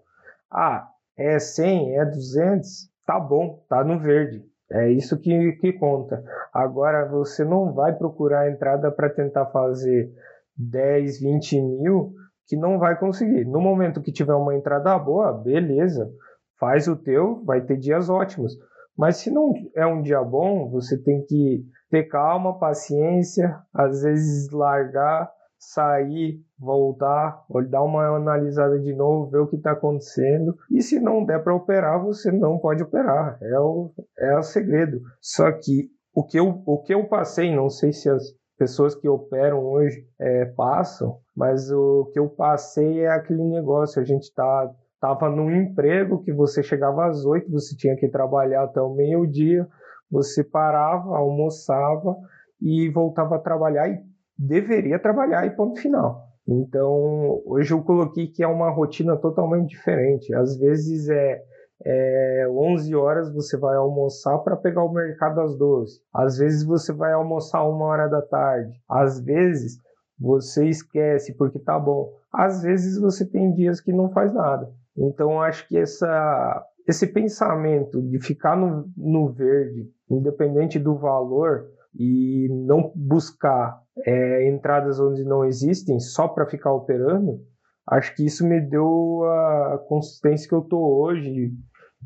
[0.51, 4.45] Ah, é 100, é 200, tá bom, tá no verde.
[4.71, 6.23] É isso que, que conta.
[6.53, 10.13] Agora, você não vai procurar a entrada para tentar fazer
[10.59, 12.13] 10, 20 mil,
[12.47, 13.45] que não vai conseguir.
[13.45, 16.11] No momento que tiver uma entrada boa, beleza,
[16.59, 18.53] faz o teu, vai ter dias ótimos.
[18.97, 24.51] Mas se não é um dia bom, você tem que ter calma, paciência, às vezes
[24.51, 30.57] largar sair, voltar, dar uma analisada de novo, ver o que está acontecendo.
[30.71, 33.39] E se não der para operar, você não pode operar.
[33.43, 35.01] É o, é o segredo.
[35.21, 38.23] Só que o que, eu, o que eu passei, não sei se as
[38.59, 44.03] pessoas que operam hoje é, passam, mas o que eu passei é aquele negócio.
[44.03, 48.65] A gente tá, tava num emprego que você chegava às oito, você tinha que trabalhar
[48.65, 49.67] até o meio-dia,
[50.11, 52.17] você parava, almoçava
[52.61, 54.03] e voltava a trabalhar e
[54.37, 56.27] deveria trabalhar e ponto final.
[56.47, 60.35] Então, hoje eu coloquei que é uma rotina totalmente diferente.
[60.35, 61.43] Às vezes é,
[61.85, 66.01] é 11 horas você vai almoçar para pegar o mercado às 12.
[66.13, 68.73] Às vezes você vai almoçar uma hora da tarde.
[68.89, 69.79] Às vezes
[70.19, 72.13] você esquece porque tá bom.
[72.33, 74.69] Às vezes você tem dias que não faz nada.
[74.97, 82.49] Então, acho que essa, esse pensamento de ficar no, no verde, independente do valor, e
[82.51, 87.41] não buscar é, entradas onde não existem só para ficar operando,
[87.91, 91.53] acho que isso me deu a consistência que eu tô hoje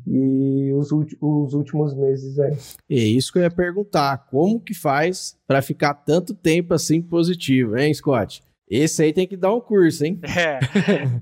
[0.07, 2.57] e os, os últimos meses aí.
[2.89, 7.77] É isso que eu ia perguntar, como que faz para ficar tanto tempo assim positivo,
[7.77, 8.41] hein, Scott?
[8.69, 10.19] Esse aí tem que dar um curso, hein?
[10.35, 10.59] É,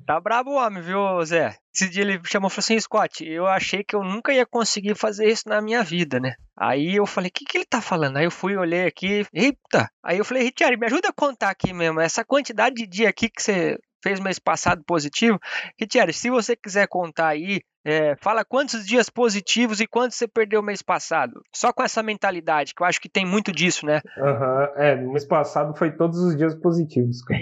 [0.06, 1.56] tá brabo o homem, viu, Zé?
[1.74, 4.96] Esse dia ele chamou e falou assim, Scott, eu achei que eu nunca ia conseguir
[4.96, 6.36] fazer isso na minha vida, né?
[6.58, 8.18] Aí eu falei, o que, que ele tá falando?
[8.18, 9.90] Aí eu fui, olhei aqui, eita!
[10.04, 13.30] Aí eu falei, Richard, me ajuda a contar aqui mesmo, essa quantidade de dia aqui
[13.30, 15.40] que você fez mês passado positivo.
[15.80, 20.62] Richard, se você quiser contar aí é, fala quantos dias positivos e quantos você perdeu
[20.62, 21.42] mês passado.
[21.52, 24.02] Só com essa mentalidade, que eu acho que tem muito disso, né?
[24.18, 24.84] Uhum.
[24.84, 27.42] É, no mês passado foi todos os dias positivos, cara.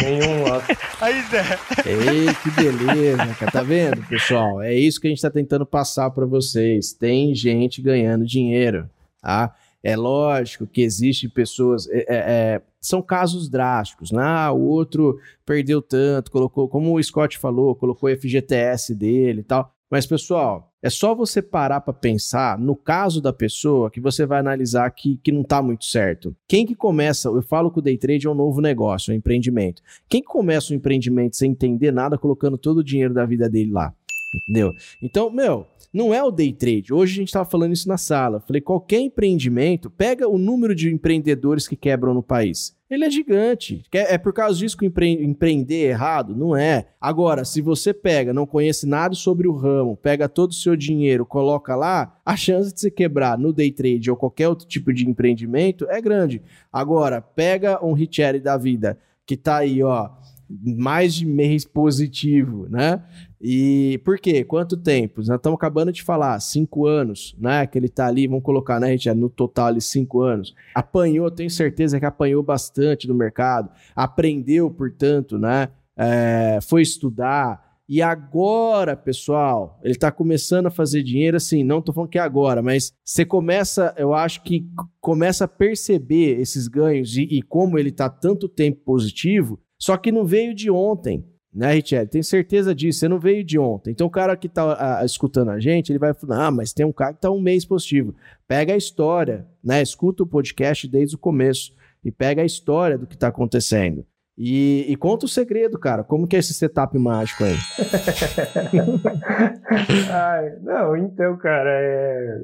[0.00, 0.62] Nenhum lá.
[1.00, 1.42] Aí, Zé.
[1.86, 3.50] Ei, que beleza, cara.
[3.50, 4.62] Tá vendo, pessoal?
[4.62, 6.92] É isso que a gente tá tentando passar para vocês.
[6.92, 8.88] Tem gente ganhando dinheiro,
[9.20, 9.52] tá?
[9.84, 11.86] É lógico que existem pessoas.
[11.90, 14.22] É, é, é são casos drásticos, né?
[14.22, 19.44] Ah, o outro perdeu tanto, colocou, como o Scott falou, colocou o FGTS dele e
[19.44, 19.74] tal.
[19.90, 24.40] Mas, pessoal, é só você parar para pensar no caso da pessoa que você vai
[24.40, 26.34] analisar que, que não está muito certo.
[26.48, 29.18] Quem que começa, eu falo que o day trade é um novo negócio, é um
[29.18, 29.82] empreendimento.
[30.08, 33.70] Quem que começa um empreendimento sem entender nada, colocando todo o dinheiro da vida dele
[33.70, 33.94] lá?
[34.42, 34.72] Entendeu?
[35.00, 36.92] Então, meu, não é o day trade.
[36.92, 38.40] Hoje a gente estava falando isso na sala.
[38.40, 42.76] Falei, qualquer empreendimento, pega o número de empreendedores que quebram no país.
[42.90, 43.82] Ele é gigante.
[43.92, 46.34] É por causa disso que empre empreender é errado?
[46.34, 46.88] Não é.
[47.00, 51.24] Agora, se você pega, não conhece nada sobre o ramo, pega todo o seu dinheiro,
[51.24, 55.08] coloca lá, a chance de você quebrar no day trade ou qualquer outro tipo de
[55.08, 56.42] empreendimento é grande.
[56.72, 60.10] Agora, pega um Richeri da vida que tá aí, ó,
[60.50, 63.02] mais de mês positivo, né?
[63.46, 64.42] E por quê?
[64.42, 65.20] Quanto tempo?
[65.20, 67.66] Nós estamos acabando de falar, cinco anos, né?
[67.66, 69.12] Que ele tá ali, vamos colocar, né, gente?
[69.12, 70.54] No total ali, cinco anos.
[70.74, 75.68] Apanhou, tenho certeza que apanhou bastante no mercado, aprendeu, portanto, né?
[75.94, 77.76] É, foi estudar.
[77.86, 82.22] E agora, pessoal, ele está começando a fazer dinheiro, assim, não estou falando que é
[82.22, 84.66] agora, mas você começa, eu acho que
[85.02, 90.10] começa a perceber esses ganhos e, e como ele está tanto tempo positivo, só que
[90.10, 92.08] não veio de ontem né, Richelle?
[92.08, 93.92] Tenho certeza disso, você não veio de ontem.
[93.92, 96.84] Então, o cara que tá a, escutando a gente, ele vai falar: ah, mas tem
[96.84, 98.14] um cara que tá um mês positivo.
[98.48, 99.80] Pega a história, né?
[99.80, 101.72] Escuta o podcast desde o começo
[102.04, 104.04] e pega a história do que tá acontecendo.
[104.36, 106.02] E, e conta o segredo, cara.
[106.02, 107.54] Como que é esse setup mágico aí?
[110.10, 112.40] Ai, não, então, cara, é,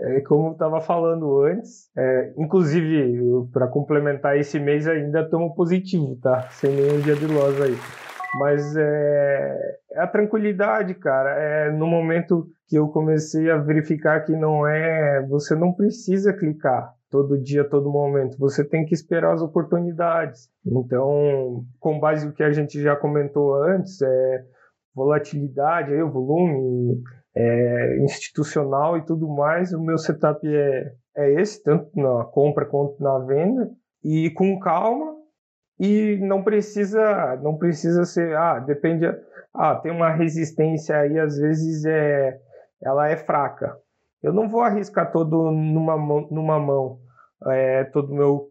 [0.00, 1.88] é como eu estava falando antes.
[1.96, 3.16] É, inclusive,
[3.54, 6.46] para complementar esse mês ainda estamos positivo, tá?
[6.50, 8.09] Sem nenhum dia de loss aí.
[8.38, 11.30] Mas é, é, a tranquilidade, cara.
[11.30, 15.24] É no momento que eu comecei a verificar que não é.
[15.28, 18.38] Você não precisa clicar todo dia, todo momento.
[18.38, 20.48] Você tem que esperar as oportunidades.
[20.64, 24.44] Então, com base no que a gente já comentou antes, é
[24.94, 27.02] volatilidade, aí, o volume
[27.34, 33.02] é, institucional e tudo mais, o meu setup é, é esse, tanto na compra quanto
[33.02, 33.70] na venda.
[34.02, 35.19] E com calma,
[35.80, 39.06] e não precisa não precisa ser ah depende
[39.54, 42.38] ah tem uma resistência aí às vezes é
[42.82, 43.76] ela é fraca.
[44.22, 46.98] Eu não vou arriscar todo numa mão, numa mão
[47.46, 48.48] é, todo meu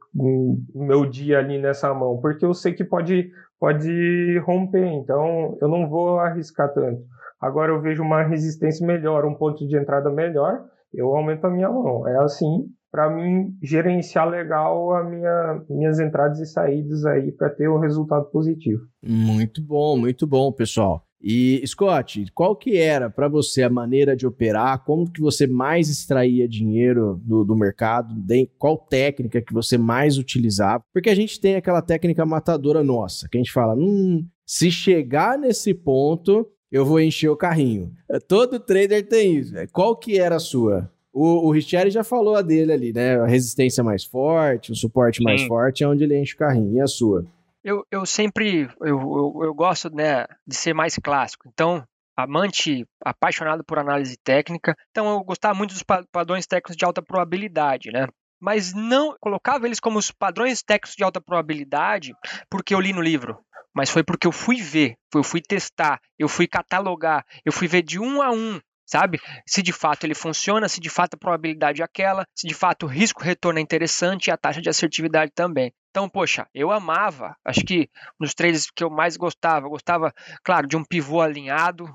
[0.73, 5.87] meu dia ali nessa mão porque eu sei que pode pode romper então eu não
[5.87, 7.03] vou arriscar tanto.
[7.39, 11.69] Agora eu vejo uma resistência melhor um ponto de entrada melhor eu aumento a minha
[11.69, 12.07] mão.
[12.07, 17.69] É assim para mim gerenciar legal a minha, minhas entradas e saídas aí para ter
[17.69, 18.82] um resultado positivo.
[19.04, 21.06] Muito bom, muito bom, pessoal.
[21.21, 24.86] E Scott, qual que era para você a maneira de operar?
[24.86, 28.15] Como que você mais extraía dinheiro do, do mercado?
[28.58, 30.82] Qual técnica que você mais utilizava?
[30.93, 35.38] Porque a gente tem aquela técnica matadora nossa, que a gente fala, hum, se chegar
[35.38, 37.91] nesse ponto, eu vou encher o carrinho.
[38.28, 39.54] Todo trader tem isso.
[39.73, 40.89] Qual que era a sua?
[41.13, 43.19] O, o Richard já falou a dele ali, né?
[43.19, 45.23] A resistência mais forte, o suporte Sim.
[45.23, 46.77] mais forte é onde ele enche o carrinho.
[46.77, 47.25] E a sua?
[47.63, 51.49] Eu, eu sempre eu, eu, eu gosto né, de ser mais clássico.
[51.51, 51.83] Então,
[52.15, 54.75] amante, apaixonado por análise técnica.
[54.91, 58.07] Então, eu gostava muito dos padrões técnicos de alta probabilidade, né?
[58.39, 62.13] Mas não colocava eles como os padrões técnicos de alta probabilidade
[62.49, 63.37] porque eu li no livro
[63.73, 67.81] mas foi porque eu fui ver, eu fui testar, eu fui catalogar, eu fui ver
[67.81, 68.59] de um a um
[68.89, 69.19] sabe?
[69.47, 72.86] Se de fato ele funciona, se de fato a probabilidade é aquela, se de fato
[72.86, 75.71] o risco-retorno é interessante e a taxa de assertividade também.
[75.91, 80.78] Então, poxa, eu amava, acho que nos trades que eu mais gostava, gostava, claro, de
[80.78, 81.88] um pivô alinhado,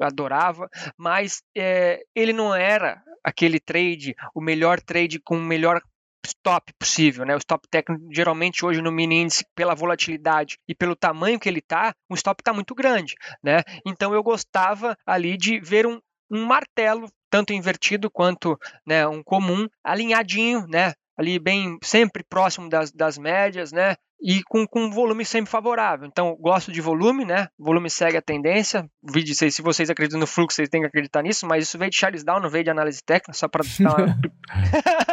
[0.00, 5.80] adorava, mas é, ele não era aquele trade, o melhor trade com o melhor
[6.24, 7.34] stop possível, né?
[7.34, 11.60] O stop técnico, geralmente hoje no mini índice, pela volatilidade e pelo tamanho que ele
[11.60, 13.62] tá, o stop está muito grande, né?
[13.84, 16.00] Então eu gostava ali de ver um,
[16.32, 20.94] um martelo tanto invertido quanto né, um comum, alinhadinho, né?
[21.16, 23.94] Ali bem sempre próximo das, das médias, né?
[24.20, 26.06] E com, com volume sempre favorável.
[26.06, 27.48] Então, gosto de volume, né?
[27.58, 28.88] Volume segue a tendência.
[29.02, 31.96] Vídeo, se vocês acreditam no fluxo, vocês têm que acreditar nisso, mas isso veio de
[31.96, 34.18] Charles Down, não veio de análise técnica, só para dar uma...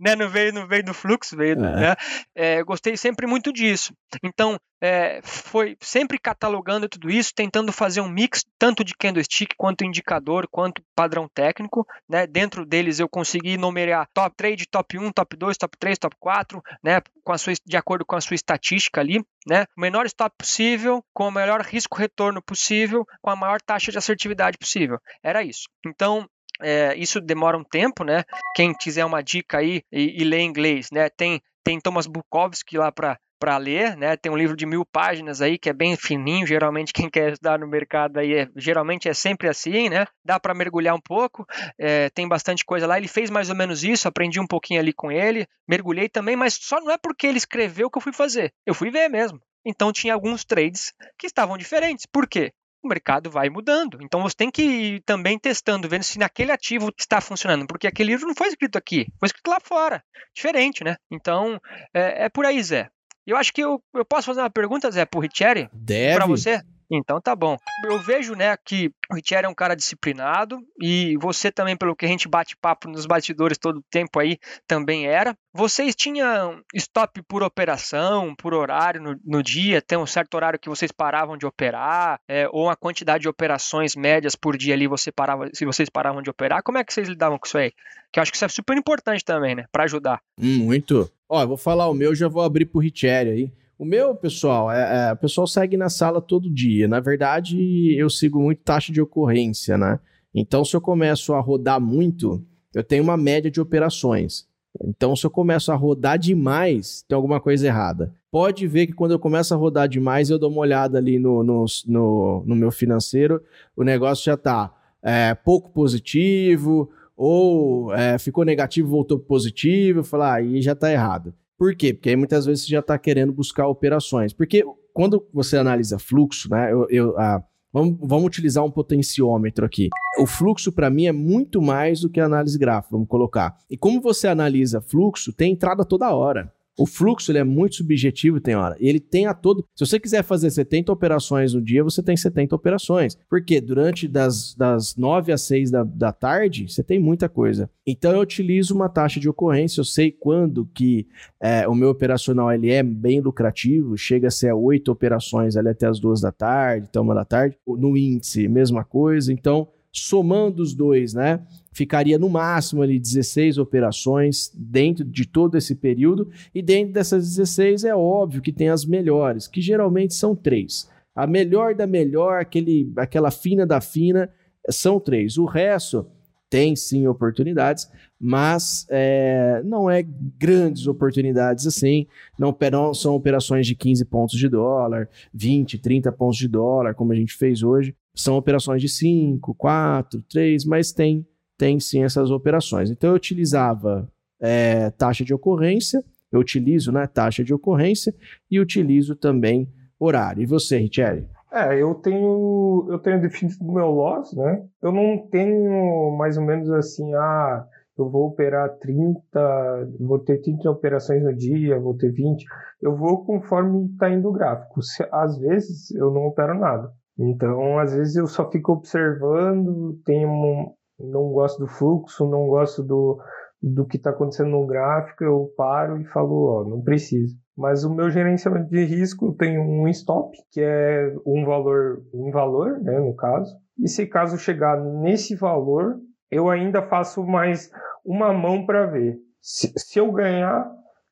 [0.00, 0.14] né?
[0.16, 1.56] Não veio, não veio do fluxo, veio, é.
[1.56, 1.94] né?
[2.34, 3.92] É, gostei sempre muito disso.
[4.22, 9.84] Então, é, foi sempre catalogando tudo isso, tentando fazer um mix tanto de candlestick quanto
[9.84, 12.26] indicador, quanto padrão técnico, né?
[12.26, 16.62] Dentro deles eu consegui numerar top trade, top 1, top 2, top 3, top 4,
[16.82, 17.00] né?
[17.24, 19.64] Com a sua, de acordo com a sua estatística ali, né?
[19.76, 23.98] O menor stop possível, com o melhor risco retorno possível, com a maior taxa de
[23.98, 24.98] assertividade possível.
[25.22, 25.68] Era isso.
[25.86, 26.28] Então,
[26.60, 28.24] é, isso demora um tempo, né?
[28.54, 31.08] Quem quiser uma dica aí e, e ler inglês, né?
[31.08, 34.16] Tem, tem Thomas Bukowski lá para para ler, né?
[34.16, 36.46] Tem um livro de mil páginas aí que é bem fininho.
[36.46, 40.06] Geralmente quem quer estudar no mercado aí é, geralmente é sempre assim, né?
[40.24, 41.46] Dá para mergulhar um pouco.
[41.78, 42.96] É, tem bastante coisa lá.
[42.96, 44.08] Ele fez mais ou menos isso.
[44.08, 45.46] Aprendi um pouquinho ali com ele.
[45.68, 48.52] Mergulhei também, mas só não é porque ele escreveu que eu fui fazer.
[48.64, 49.40] Eu fui ver mesmo.
[49.64, 52.06] Então tinha alguns trades que estavam diferentes.
[52.06, 52.52] Por quê?
[52.86, 53.98] O mercado vai mudando.
[54.02, 58.12] Então você tem que ir também testando, vendo se naquele ativo está funcionando, porque aquele
[58.12, 60.02] livro não foi escrito aqui, foi escrito lá fora.
[60.34, 60.96] Diferente, né?
[61.10, 61.60] Então
[61.94, 62.88] é, é por aí, Zé.
[63.26, 65.68] Eu acho que eu, eu posso fazer uma pergunta, Zé, pro Richeri?
[65.72, 66.14] Deve.
[66.14, 66.62] Para você?
[66.90, 67.56] Então tá bom.
[67.84, 72.04] Eu vejo, né, que o Richard é um cara disciplinado e você também, pelo que
[72.04, 75.36] a gente bate papo nos bastidores todo o tempo aí, também era.
[75.52, 79.80] Vocês tinham stop por operação, por horário no, no dia?
[79.80, 82.20] Tem um certo horário que vocês paravam de operar?
[82.28, 86.22] É, ou a quantidade de operações médias por dia ali você parava, se vocês paravam
[86.22, 86.62] de operar?
[86.62, 87.72] Como é que vocês lidavam com isso aí?
[88.12, 90.20] Que eu acho que isso é super importante também, né, para ajudar.
[90.38, 91.10] Muito.
[91.28, 93.50] Ó, eu vou falar o meu, já vou abrir pro Richard aí.
[93.78, 96.88] O meu, pessoal, é, é, o pessoal segue na sala todo dia.
[96.88, 100.00] Na verdade, eu sigo muito taxa de ocorrência, né?
[100.34, 102.42] Então, se eu começo a rodar muito,
[102.74, 104.46] eu tenho uma média de operações.
[104.82, 108.14] Então, se eu começo a rodar demais, tem alguma coisa errada.
[108.30, 111.42] Pode ver que quando eu começo a rodar demais, eu dou uma olhada ali no,
[111.42, 113.42] no, no, no meu financeiro,
[113.76, 120.34] o negócio já está é, pouco positivo, ou é, ficou negativo, voltou positivo, falo, ah,
[120.34, 121.32] aí já está errado.
[121.58, 121.94] Por quê?
[121.94, 124.32] Porque aí muitas vezes você já está querendo buscar operações.
[124.32, 126.72] Porque quando você analisa fluxo, né?
[126.72, 127.42] Eu, eu ah,
[127.72, 129.88] vamos, vamos utilizar um potenciômetro aqui.
[130.18, 133.56] O fluxo, para mim, é muito mais do que análise gráfica, vamos colocar.
[133.70, 136.52] E como você analisa fluxo, tem entrada toda hora.
[136.78, 138.76] O fluxo ele é muito subjetivo, tem hora.
[138.78, 139.64] Ele tem a todo.
[139.74, 143.16] Se você quiser fazer 70 operações no dia, você tem 70 operações.
[143.28, 147.70] Porque durante das, das 9 às 6 da, da tarde, você tem muita coisa.
[147.86, 151.06] Então eu utilizo uma taxa de ocorrência, eu sei quando que
[151.40, 155.86] é, o meu operacional ele é bem lucrativo, chega a ser 8 operações ali até
[155.86, 157.56] as 2 da tarde, então uma da tarde.
[157.66, 159.32] No índice, mesma coisa.
[159.32, 159.68] Então,
[160.00, 161.40] somando os dois, né?
[161.72, 167.84] Ficaria no máximo ali 16 operações dentro de todo esse período, e dentro dessas 16
[167.84, 170.88] é óbvio que tem as melhores, que geralmente são três.
[171.14, 174.30] A melhor da melhor, aquele, aquela fina da fina,
[174.70, 175.38] são três.
[175.38, 176.06] O resto
[176.48, 180.02] tem sim oportunidades, mas é, não é
[180.38, 182.06] grandes oportunidades assim.
[182.38, 187.12] Não, não são operações de 15 pontos de dólar, 20, 30 pontos de dólar, como
[187.12, 187.94] a gente fez hoje.
[188.16, 191.26] São operações de 5, 4, 3, mas tem,
[191.58, 192.90] tem sim essas operações.
[192.90, 196.02] Então eu utilizava é, taxa de ocorrência,
[196.32, 198.14] eu utilizo né, taxa de ocorrência
[198.50, 200.42] e utilizo também horário.
[200.42, 201.28] E você, Richelle?
[201.52, 204.64] É, eu tenho eu tenho definido o meu loss, né?
[204.82, 207.64] Eu não tenho mais ou menos assim, ah,
[207.98, 212.44] eu vou operar 30, vou ter 30 operações no dia, vou ter 20.
[212.82, 214.80] Eu vou conforme está indo o gráfico.
[215.10, 216.92] Às vezes eu não opero nada.
[217.18, 222.82] Então, às vezes eu só fico observando, tenho um, não gosto do fluxo, não gosto
[222.82, 223.18] do,
[223.62, 227.36] do que está acontecendo no gráfico, eu paro e falo, ó, não preciso.
[227.56, 232.78] Mas o meu gerenciamento de risco, tenho um stop, que é um valor, um valor,
[232.80, 233.56] né, no caso.
[233.78, 235.96] E se caso chegar nesse valor,
[236.30, 237.70] eu ainda faço mais
[238.04, 239.16] uma mão para ver.
[239.40, 240.70] Se, se eu ganhar,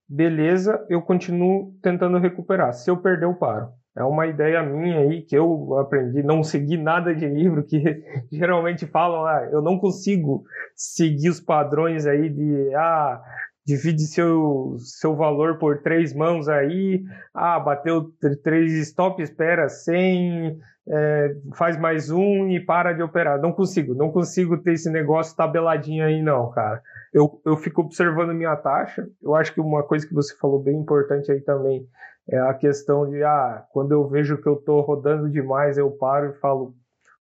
[0.09, 2.75] beleza, eu continuo tentando recuperar.
[2.75, 3.69] Se eu perder, eu paro.
[3.97, 7.79] É uma ideia minha aí que eu aprendi, não segui nada de livro que
[8.33, 13.23] geralmente falam, ah, eu não consigo seguir os padrões aí de ah,
[13.65, 18.11] divide seu, seu valor por três mãos aí, ah, bateu
[18.43, 23.41] três stop, espera 100, é, faz mais um e para de operar.
[23.41, 26.83] Não consigo, não consigo ter esse negócio tabeladinho aí não, cara.
[27.13, 30.77] Eu, eu fico observando minha taxa, eu acho que uma coisa que você falou bem
[30.77, 31.87] importante aí também
[32.29, 36.31] é a questão de, ah, quando eu vejo que eu tô rodando demais, eu paro
[36.31, 36.75] e falo,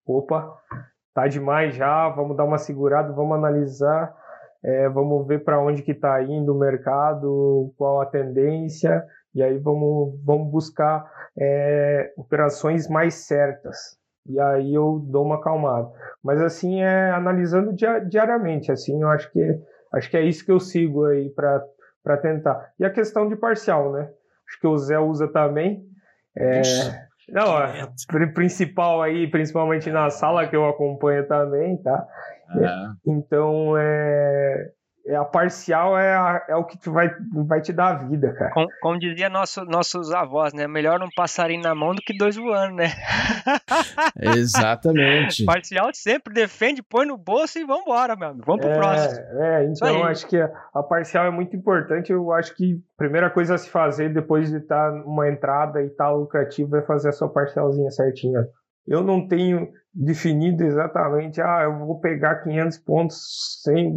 [0.06, 0.58] opa,
[1.14, 4.16] tá demais já, vamos dar uma segurada, vamos analisar
[4.64, 9.04] é, vamos ver para onde que está indo o mercado, qual a tendência,
[9.36, 11.06] e aí vamos, vamos buscar
[11.38, 13.98] é, operações mais certas.
[14.26, 15.92] E aí eu dou uma acalmada.
[16.24, 17.74] Mas assim, é analisando
[18.08, 19.60] diariamente, assim, eu acho que,
[19.92, 22.72] acho que é isso que eu sigo aí para tentar.
[22.80, 24.10] E a questão de parcial, né?
[24.48, 25.84] Acho que o Zé usa também.
[26.36, 26.62] É,
[27.30, 27.88] não, é,
[28.34, 32.08] principal aí, principalmente na sala que eu acompanho também, tá?
[32.56, 33.12] É.
[33.12, 34.72] Então, é
[35.12, 37.10] a parcial é, a, é o que vai,
[37.46, 38.52] vai te dar a vida, cara.
[38.52, 40.66] Como, como dizia nosso, nossos avós, né?
[40.66, 42.86] Melhor um passarinho na mão do que dois voando, né?
[44.16, 45.44] Exatamente.
[45.46, 48.46] Parcial sempre defende, põe no bolso e vambora, meu amigo.
[48.46, 49.20] Vamos pro é, próximo.
[49.42, 52.12] É, então acho que a, a, parcial é muito importante.
[52.12, 55.82] Eu acho que a primeira coisa a se fazer depois de estar tá numa entrada
[55.82, 58.40] e estar tá lucrativo é fazer a sua parcialzinha certinha.
[58.88, 63.94] Eu não tenho definido exatamente, ah, eu vou pegar 500 pontos, 100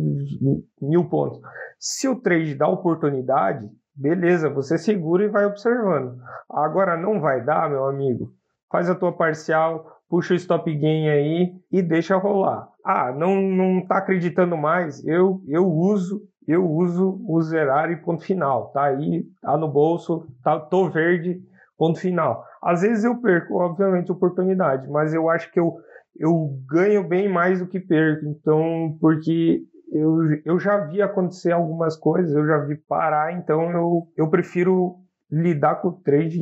[0.82, 1.40] mil pontos.
[1.78, 6.18] Se o trade dá oportunidade, beleza, você segura e vai observando.
[6.50, 8.32] Agora não vai dar, meu amigo.
[8.70, 12.68] Faz a tua parcial, puxa o stop gain aí e deixa rolar.
[12.84, 15.04] Ah, não não tá acreditando mais?
[15.04, 18.68] Eu eu uso eu uso o zerar e ponto final.
[18.68, 21.40] Tá aí, tá no bolso, tá tô verde,
[21.76, 22.44] ponto final.
[22.62, 25.76] Às vezes eu perco, obviamente, oportunidade, mas eu acho que eu
[26.18, 28.26] eu ganho bem mais do que perco.
[28.26, 29.62] Então, porque
[29.92, 34.96] eu, eu já vi acontecer algumas coisas, eu já vi parar, então eu, eu prefiro
[35.30, 36.40] lidar com o trade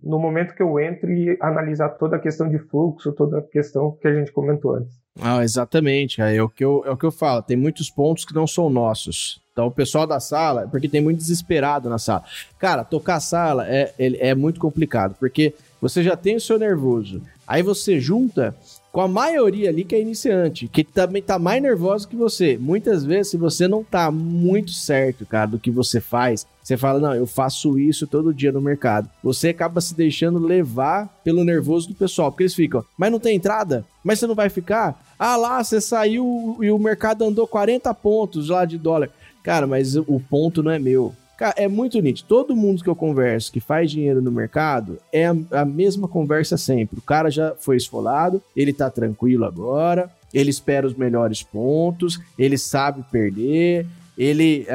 [0.00, 3.96] no momento que eu entro e analisar toda a questão de fluxo, toda a questão
[4.00, 4.94] que a gente comentou antes.
[5.20, 8.34] Ah, exatamente, é o que eu, é o que eu falo, tem muitos pontos que
[8.34, 9.42] não são nossos.
[9.52, 12.24] Então, o pessoal da sala, porque tem muito desesperado na sala.
[12.58, 17.20] Cara, tocar sala é, é, é muito complicado, porque você já tem o seu nervoso.
[17.46, 18.56] Aí você junta
[18.92, 22.58] com a maioria ali que é iniciante, que também tá mais nervoso que você.
[22.58, 27.00] Muitas vezes, se você não tá muito certo, cara, do que você faz, você fala,
[27.00, 29.08] não, eu faço isso todo dia no mercado.
[29.24, 33.34] Você acaba se deixando levar pelo nervoso do pessoal, porque eles ficam, mas não tem
[33.34, 33.84] entrada?
[34.04, 35.02] Mas você não vai ficar?
[35.18, 39.08] Ah lá, você saiu e o mercado andou 40 pontos lá de dólar.
[39.42, 41.14] Cara, mas o ponto não é meu.
[41.42, 42.28] Cara, é muito nítido.
[42.28, 46.56] Todo mundo que eu converso que faz dinheiro no mercado é a, a mesma conversa
[46.56, 47.00] sempre.
[47.00, 52.56] O cara já foi esfolado, ele tá tranquilo agora, ele espera os melhores pontos, ele
[52.56, 54.66] sabe perder, ele,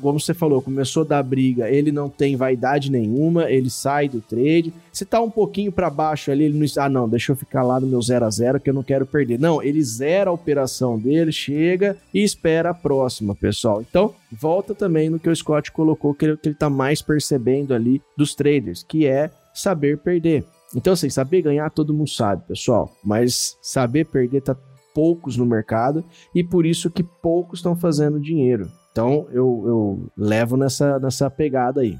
[0.00, 4.20] como você falou, começou a dar briga, ele não tem vaidade nenhuma, ele sai do
[4.20, 4.72] trade.
[4.92, 6.66] Se tá um pouquinho para baixo ali, ele não.
[6.82, 9.06] Ah, não, deixa eu ficar lá no meu 0 a 0 que eu não quero
[9.06, 9.38] perder.
[9.38, 13.80] Não, ele zera a operação dele, chega e espera a próxima, pessoal.
[13.80, 17.72] Então, volta também no que o Scott colocou, que ele, que ele tá mais percebendo
[17.72, 20.44] ali dos traders, que é saber perder.
[20.74, 24.56] Então, assim, saber ganhar todo mundo sabe, pessoal, mas saber perder tá
[24.94, 28.70] poucos no mercado e por isso que poucos estão fazendo dinheiro.
[28.92, 31.98] Então eu, eu levo nessa, nessa pegada aí.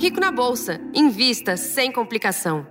[0.00, 0.80] Rico na Bolsa.
[0.94, 2.66] Invista sem complicação.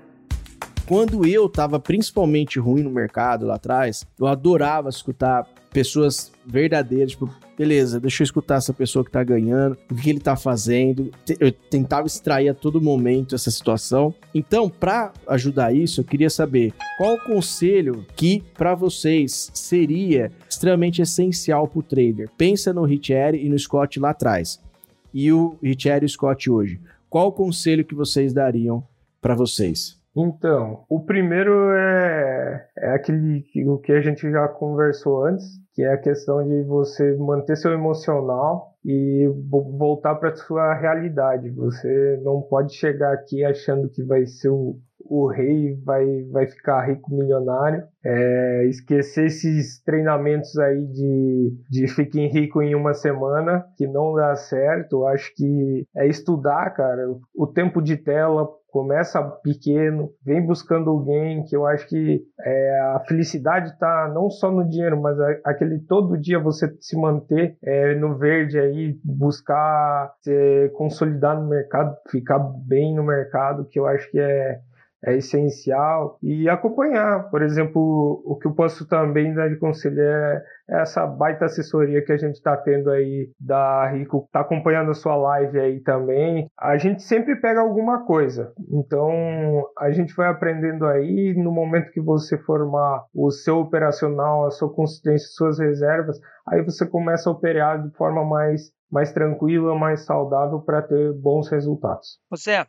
[0.88, 7.30] Quando eu estava principalmente ruim no mercado lá atrás, eu adorava escutar pessoas verdadeiras, tipo,
[7.58, 11.12] beleza, deixa eu escutar essa pessoa que tá ganhando, o que ele tá fazendo.
[11.40, 14.14] Eu tentava extrair a todo momento essa situação.
[14.34, 21.02] Então, para ajudar isso, eu queria saber qual o conselho que para vocês seria extremamente
[21.02, 22.30] essencial para o trader.
[22.38, 24.62] Pensa no Richard e no Scott lá atrás.
[25.14, 26.80] E o Richard e o Scott hoje.
[27.10, 28.84] Qual o conselho que vocês dariam
[29.22, 30.02] para vocês?
[30.16, 32.31] Então, o primeiro é,
[32.78, 37.16] é aquele o que a gente já conversou antes, que é a questão de você
[37.18, 41.50] manter seu emocional e voltar para sua realidade.
[41.52, 44.80] Você não pode chegar aqui achando que vai ser o,
[45.12, 47.84] o rei, vai, vai ficar rico milionário.
[48.04, 54.34] É, esquecer esses treinamentos aí de, de fiquem rico em uma semana, que não dá
[54.38, 55.06] certo.
[55.06, 57.04] Acho que é estudar, cara.
[57.36, 63.02] O tempo de tela começa pequeno, vem buscando alguém que eu acho que é, a
[63.06, 68.18] felicidade está não só no dinheiro, mas aquele todo dia você se manter é, no
[68.18, 74.18] verde aí, buscar se consolidar no mercado, ficar bem no mercado, que eu acho que
[74.18, 74.62] é
[75.06, 77.30] é essencial e acompanhar.
[77.30, 82.12] Por exemplo, o que eu posso também dar de conselho é essa baita assessoria que
[82.12, 86.48] a gente está tendo aí da Rico, está acompanhando a sua live aí também.
[86.58, 89.12] A gente sempre pega alguma coisa, então
[89.78, 91.34] a gente vai aprendendo aí.
[91.36, 96.86] No momento que você formar o seu operacional, a sua consistência, suas reservas, aí você
[96.86, 102.20] começa a operar de forma mais mais tranquila, mais saudável para ter bons resultados.
[102.30, 102.68] José,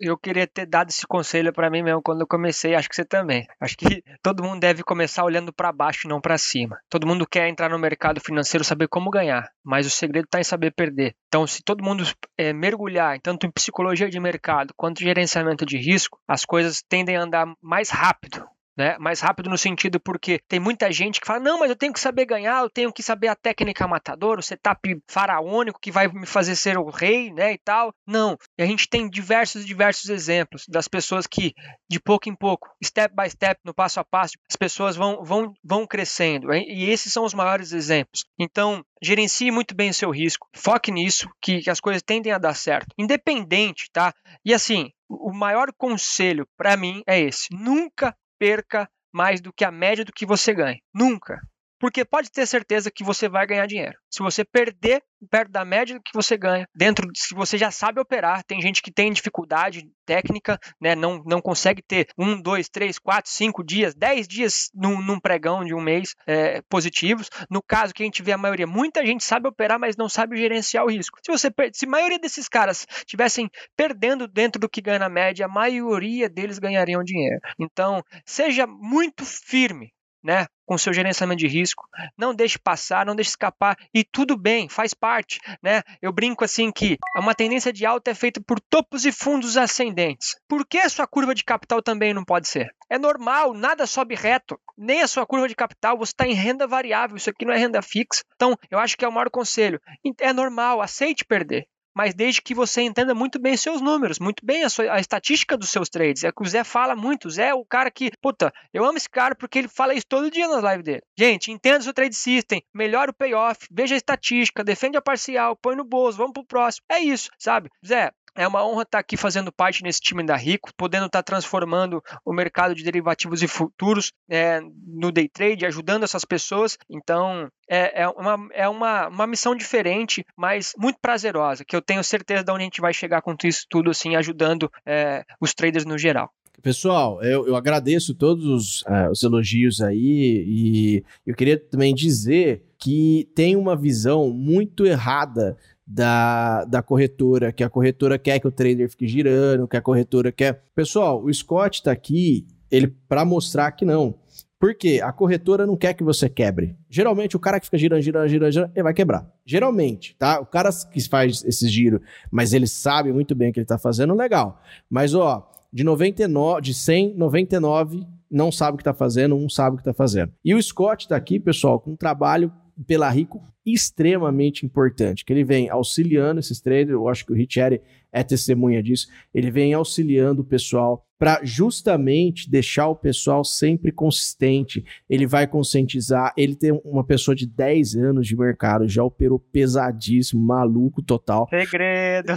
[0.00, 3.04] eu queria ter dado esse conselho para mim mesmo quando eu comecei, acho que você
[3.04, 3.46] também.
[3.60, 3.84] Acho que
[4.22, 6.78] todo mundo deve começar olhando para baixo e não para cima.
[6.88, 10.44] Todo mundo quer entrar no mercado financeiro saber como ganhar, mas o segredo está em
[10.44, 11.14] saber perder.
[11.28, 12.04] Então, se todo mundo
[12.36, 17.16] é, mergulhar tanto em psicologia de mercado quanto em gerenciamento de risco, as coisas tendem
[17.16, 18.44] a andar mais rápido
[18.80, 18.96] né?
[18.98, 22.00] Mais rápido no sentido porque tem muita gente que fala: não, mas eu tenho que
[22.00, 26.26] saber ganhar, eu tenho que saber a técnica matadora, o setup faraônico que vai me
[26.26, 27.52] fazer ser o rei, né?
[27.52, 27.92] E tal.
[28.06, 28.38] Não.
[28.58, 31.52] E a gente tem diversos, diversos exemplos das pessoas que,
[31.88, 35.52] de pouco em pouco, step by step, no passo a passo, as pessoas vão, vão,
[35.62, 36.52] vão crescendo.
[36.54, 38.24] E esses são os maiores exemplos.
[38.38, 42.38] Então, gerencie muito bem o seu risco, foque nisso, que, que as coisas tendem a
[42.38, 42.94] dar certo.
[42.98, 44.14] Independente, tá?
[44.42, 49.70] E assim, o maior conselho para mim é esse: nunca perca mais do que a
[49.70, 50.80] média do que você ganha.
[50.94, 51.40] Nunca.
[51.80, 53.96] Porque pode ter certeza que você vai ganhar dinheiro.
[54.10, 58.00] Se você perder perto da média do que você ganha, dentro se você já sabe
[58.00, 62.98] operar, tem gente que tem dificuldade técnica, né, não, não consegue ter um, dois, três,
[62.98, 67.30] quatro, cinco dias, dez dias num, num pregão de um mês é, positivos.
[67.50, 70.36] No caso que a gente vê a maioria, muita gente sabe operar, mas não sabe
[70.36, 71.18] gerenciar o risco.
[71.24, 75.46] Se você se a maioria desses caras tivessem perdendo dentro do que ganha na média,
[75.46, 77.40] a maioria deles ganhariam dinheiro.
[77.58, 81.88] Então, seja muito firme né, com seu gerenciamento de risco.
[82.16, 85.82] Não deixe passar, não deixe escapar e tudo bem, faz parte, né?
[86.00, 90.36] Eu brinco assim que uma tendência de alta é feita por topos e fundos ascendentes.
[90.48, 92.72] Por que sua curva de capital também não pode ser?
[92.88, 96.68] É normal, nada sobe reto, nem a sua curva de capital, você está em renda
[96.68, 98.22] variável, isso aqui não é renda fixa.
[98.36, 99.80] Então, eu acho que é o maior conselho.
[100.20, 104.64] É normal, aceite perder mas desde que você entenda muito bem seus números, muito bem
[104.64, 106.24] a, sua, a estatística dos seus trades.
[106.24, 107.26] É que o Zé fala muito.
[107.26, 110.06] O Zé é o cara que, puta, eu amo esse cara porque ele fala isso
[110.08, 111.02] todo dia nas lives dele.
[111.18, 115.76] Gente, entenda seu trade system, melhore o payoff, veja a estatística, defende a parcial, põe
[115.76, 116.84] no bolso, vamos pro próximo.
[116.90, 117.70] É isso, sabe?
[117.84, 122.02] Zé, é uma honra estar aqui fazendo parte nesse time da Rico, podendo estar transformando
[122.24, 126.76] o mercado de derivativos e futuros é, no day trade, ajudando essas pessoas.
[126.88, 132.02] Então, é, é, uma, é uma, uma missão diferente, mas muito prazerosa, que eu tenho
[132.02, 135.84] certeza de onde a gente vai chegar com isso tudo, assim, ajudando é, os traders
[135.84, 136.30] no geral.
[136.62, 142.62] Pessoal, eu, eu agradeço todos os, uh, os elogios aí e eu queria também dizer
[142.78, 145.56] que tem uma visão muito errada
[145.92, 150.30] da, da corretora, que a corretora quer que o trader fique girando, que a corretora
[150.30, 150.62] quer.
[150.72, 154.14] Pessoal, o Scott está aqui ele para mostrar que não.
[154.56, 155.00] Por quê?
[155.02, 156.76] A corretora não quer que você quebre.
[156.88, 159.28] Geralmente, o cara que fica girando, girando, girando, girando, ele vai quebrar.
[159.44, 160.38] Geralmente, tá?
[160.38, 163.78] O cara que faz esse giro, mas ele sabe muito bem o que ele tá
[163.78, 164.60] fazendo, legal.
[164.88, 169.74] Mas, ó, de 99, de 100, 99 não sabe o que tá fazendo, um sabe
[169.74, 170.32] o que tá fazendo.
[170.44, 172.52] E o Scott tá aqui, pessoal, com um trabalho
[172.86, 177.80] pela Rico extremamente importante, que ele vem auxiliando esses traders, eu acho que o Richeri
[178.12, 184.82] é testemunha disso, ele vem auxiliando o pessoal para justamente deixar o pessoal sempre consistente,
[185.08, 190.42] ele vai conscientizar, ele tem uma pessoa de 10 anos de mercado, já operou pesadíssimo,
[190.42, 191.46] maluco total.
[191.50, 192.32] Segredo!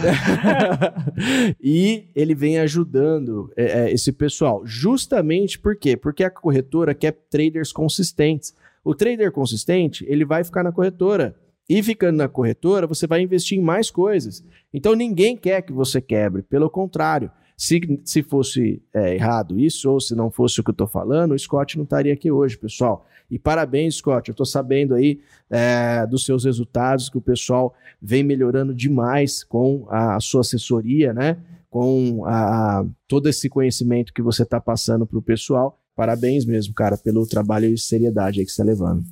[1.58, 5.96] e ele vem ajudando é, é, esse pessoal, justamente por quê?
[5.96, 8.54] Porque a corretora quer traders consistentes,
[8.84, 11.34] o trader consistente, ele vai ficar na corretora.
[11.66, 14.44] E ficando na corretora, você vai investir em mais coisas.
[14.72, 17.30] Então ninguém quer que você quebre, pelo contrário.
[17.56, 21.32] Se, se fosse é, errado isso, ou se não fosse o que eu estou falando,
[21.32, 23.06] o Scott não estaria aqui hoje, pessoal.
[23.30, 24.28] E parabéns, Scott.
[24.28, 29.86] Eu estou sabendo aí é, dos seus resultados, que o pessoal vem melhorando demais com
[29.88, 31.38] a, a sua assessoria, né?
[31.70, 35.80] Com a, todo esse conhecimento que você está passando para o pessoal.
[35.94, 39.04] Parabéns mesmo, cara, pelo trabalho e seriedade aí que você está levando.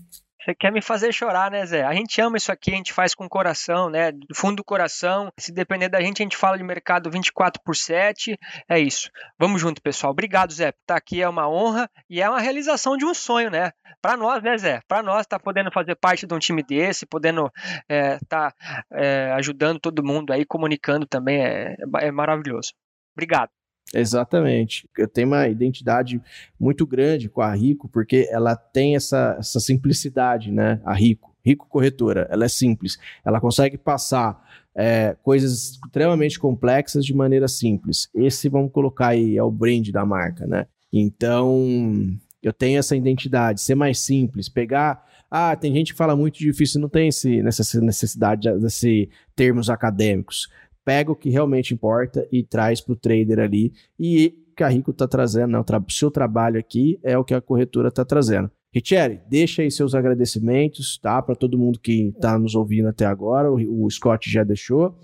[0.45, 1.85] Você quer me fazer chorar, né, Zé?
[1.85, 4.11] A gente ama isso aqui, a gente faz com coração, né?
[4.11, 5.31] Do fundo do coração.
[5.39, 8.37] Se depender da gente, a gente fala de mercado 24 por 7.
[8.69, 9.09] É isso.
[9.39, 10.11] Vamos junto, pessoal.
[10.11, 10.71] Obrigado, Zé.
[10.71, 13.71] Estar tá aqui é uma honra e é uma realização de um sonho, né?
[14.01, 14.81] Para nós, né, Zé?
[14.89, 18.55] Para nós, tá podendo fazer parte de um time desse, podendo estar é, tá,
[18.93, 22.73] é, ajudando todo mundo aí, comunicando também, é, é maravilhoso.
[23.15, 23.51] Obrigado.
[23.95, 24.89] Exatamente.
[24.97, 26.21] Eu tenho uma identidade
[26.59, 30.81] muito grande com a Rico, porque ela tem essa, essa simplicidade, né?
[30.85, 31.33] A Rico.
[31.45, 32.99] Rico Corretora, ela é simples.
[33.25, 34.41] Ela consegue passar
[34.75, 38.09] é, coisas extremamente complexas de maneira simples.
[38.15, 40.67] Esse, vamos colocar aí, é o brand da marca, né?
[40.93, 45.05] Então, eu tenho essa identidade, ser mais simples, pegar.
[45.31, 50.49] Ah, tem gente que fala muito difícil, não tem esse, nessa necessidade desse termos acadêmicos.
[50.85, 53.73] Pega o que realmente importa e traz para o trader ali.
[53.99, 55.59] E que a Rico está trazendo, né?
[55.59, 58.51] o tra seu trabalho aqui é o que a corretora está trazendo.
[58.75, 61.21] Richelle, deixa aí seus agradecimentos, tá?
[61.21, 63.53] Para todo mundo que está nos ouvindo até agora.
[63.53, 64.99] O, o, Scott já deixou.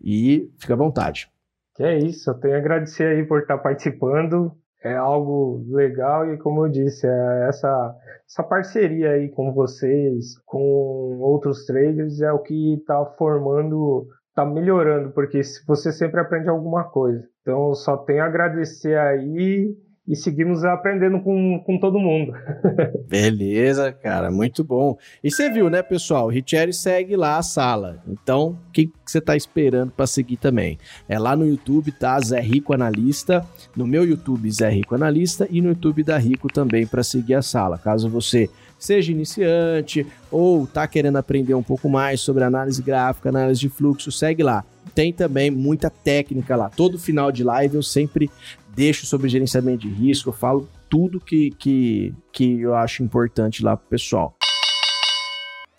[0.00, 1.28] E fica à vontade.
[1.74, 4.52] Que é isso, eu tenho a agradecer aí por estar tá participando.
[4.84, 7.96] É algo legal e, como eu disse, é essa,
[8.28, 15.10] essa parceria aí com vocês, com outros traders, é o que está formando, está melhorando,
[15.10, 17.22] porque você sempre aprende alguma coisa.
[17.42, 19.76] Então, só tenho a agradecer aí
[20.08, 22.32] e seguimos aprendendo com, com todo mundo.
[23.08, 24.96] Beleza, cara, muito bom.
[25.22, 26.26] E você viu, né, pessoal?
[26.26, 28.02] O Richeri segue lá a sala.
[28.08, 30.78] Então, o que você tá esperando para seguir também?
[31.08, 32.18] É lá no YouTube, tá?
[32.18, 33.46] Zé Rico Analista.
[33.76, 35.46] No meu YouTube, Zé Rico Analista.
[35.50, 37.78] E no YouTube da Rico também para seguir a sala.
[37.78, 38.50] Caso você
[38.82, 44.10] seja iniciante ou tá querendo aprender um pouco mais sobre análise gráfica, análise de fluxo,
[44.10, 44.64] segue lá.
[44.94, 46.68] Tem também muita técnica lá.
[46.68, 48.28] Todo final de live eu sempre
[48.74, 53.76] deixo sobre gerenciamento de risco, eu falo tudo que, que, que eu acho importante lá
[53.76, 54.34] pro pessoal.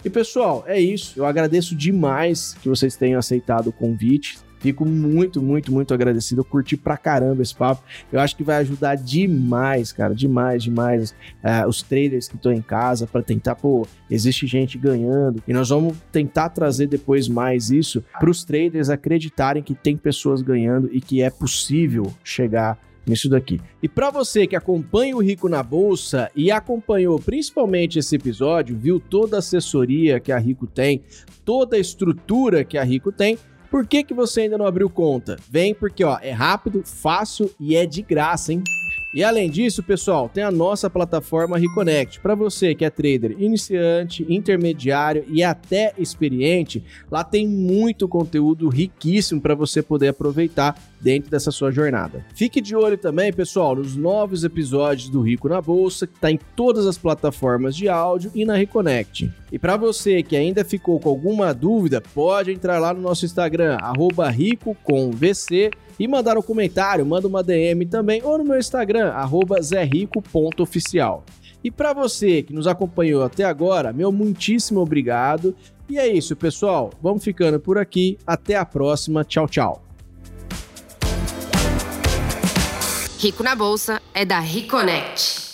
[0.06, 1.20] E pessoal, é isso.
[1.20, 4.38] Eu agradeço demais que vocês tenham aceitado o convite.
[4.64, 6.39] Fico muito, muito, muito agradecido.
[6.39, 7.84] Eu curti pra caramba esse papo.
[8.09, 11.11] Eu acho que vai ajudar demais, cara, demais, demais
[11.43, 15.43] uh, os traders que estão em casa para tentar, pô, existe gente ganhando.
[15.45, 20.41] E nós vamos tentar trazer depois mais isso para os traders acreditarem que tem pessoas
[20.41, 23.59] ganhando e que é possível chegar nisso daqui.
[23.82, 28.97] E para você que acompanha o Rico na Bolsa e acompanhou principalmente esse episódio, viu
[28.97, 31.01] toda a assessoria que a Rico tem,
[31.43, 33.38] toda a estrutura que a Rico tem,
[33.74, 35.36] por que, que você ainda não abriu conta?
[35.49, 38.61] Vem porque ó, é rápido, fácil e é de graça, hein?
[39.15, 42.19] E além disso, pessoal, tem a nossa plataforma Reconnect.
[42.19, 49.41] Para você que é trader iniciante, intermediário e até experiente, lá tem muito conteúdo riquíssimo
[49.41, 52.26] para você poder aproveitar dentro dessa sua jornada.
[52.34, 56.39] Fique de olho também, pessoal, nos novos episódios do Rico na Bolsa, que está em
[56.56, 59.30] todas as plataformas de áudio e na Reconnect.
[59.51, 63.78] E para você que ainda ficou com alguma dúvida, pode entrar lá no nosso Instagram,
[64.32, 69.14] @rico_com_vc e mandar um comentário, manda uma DM também, ou no meu Instagram,
[69.62, 71.24] zerrico.oficial.
[71.64, 75.56] E para você que nos acompanhou até agora, meu muitíssimo obrigado.
[75.89, 76.91] E é isso, pessoal.
[77.01, 78.18] Vamos ficando por aqui.
[78.26, 79.24] Até a próxima.
[79.24, 79.82] Tchau, tchau.
[83.24, 85.53] Rico na Bolsa é da Reconnect.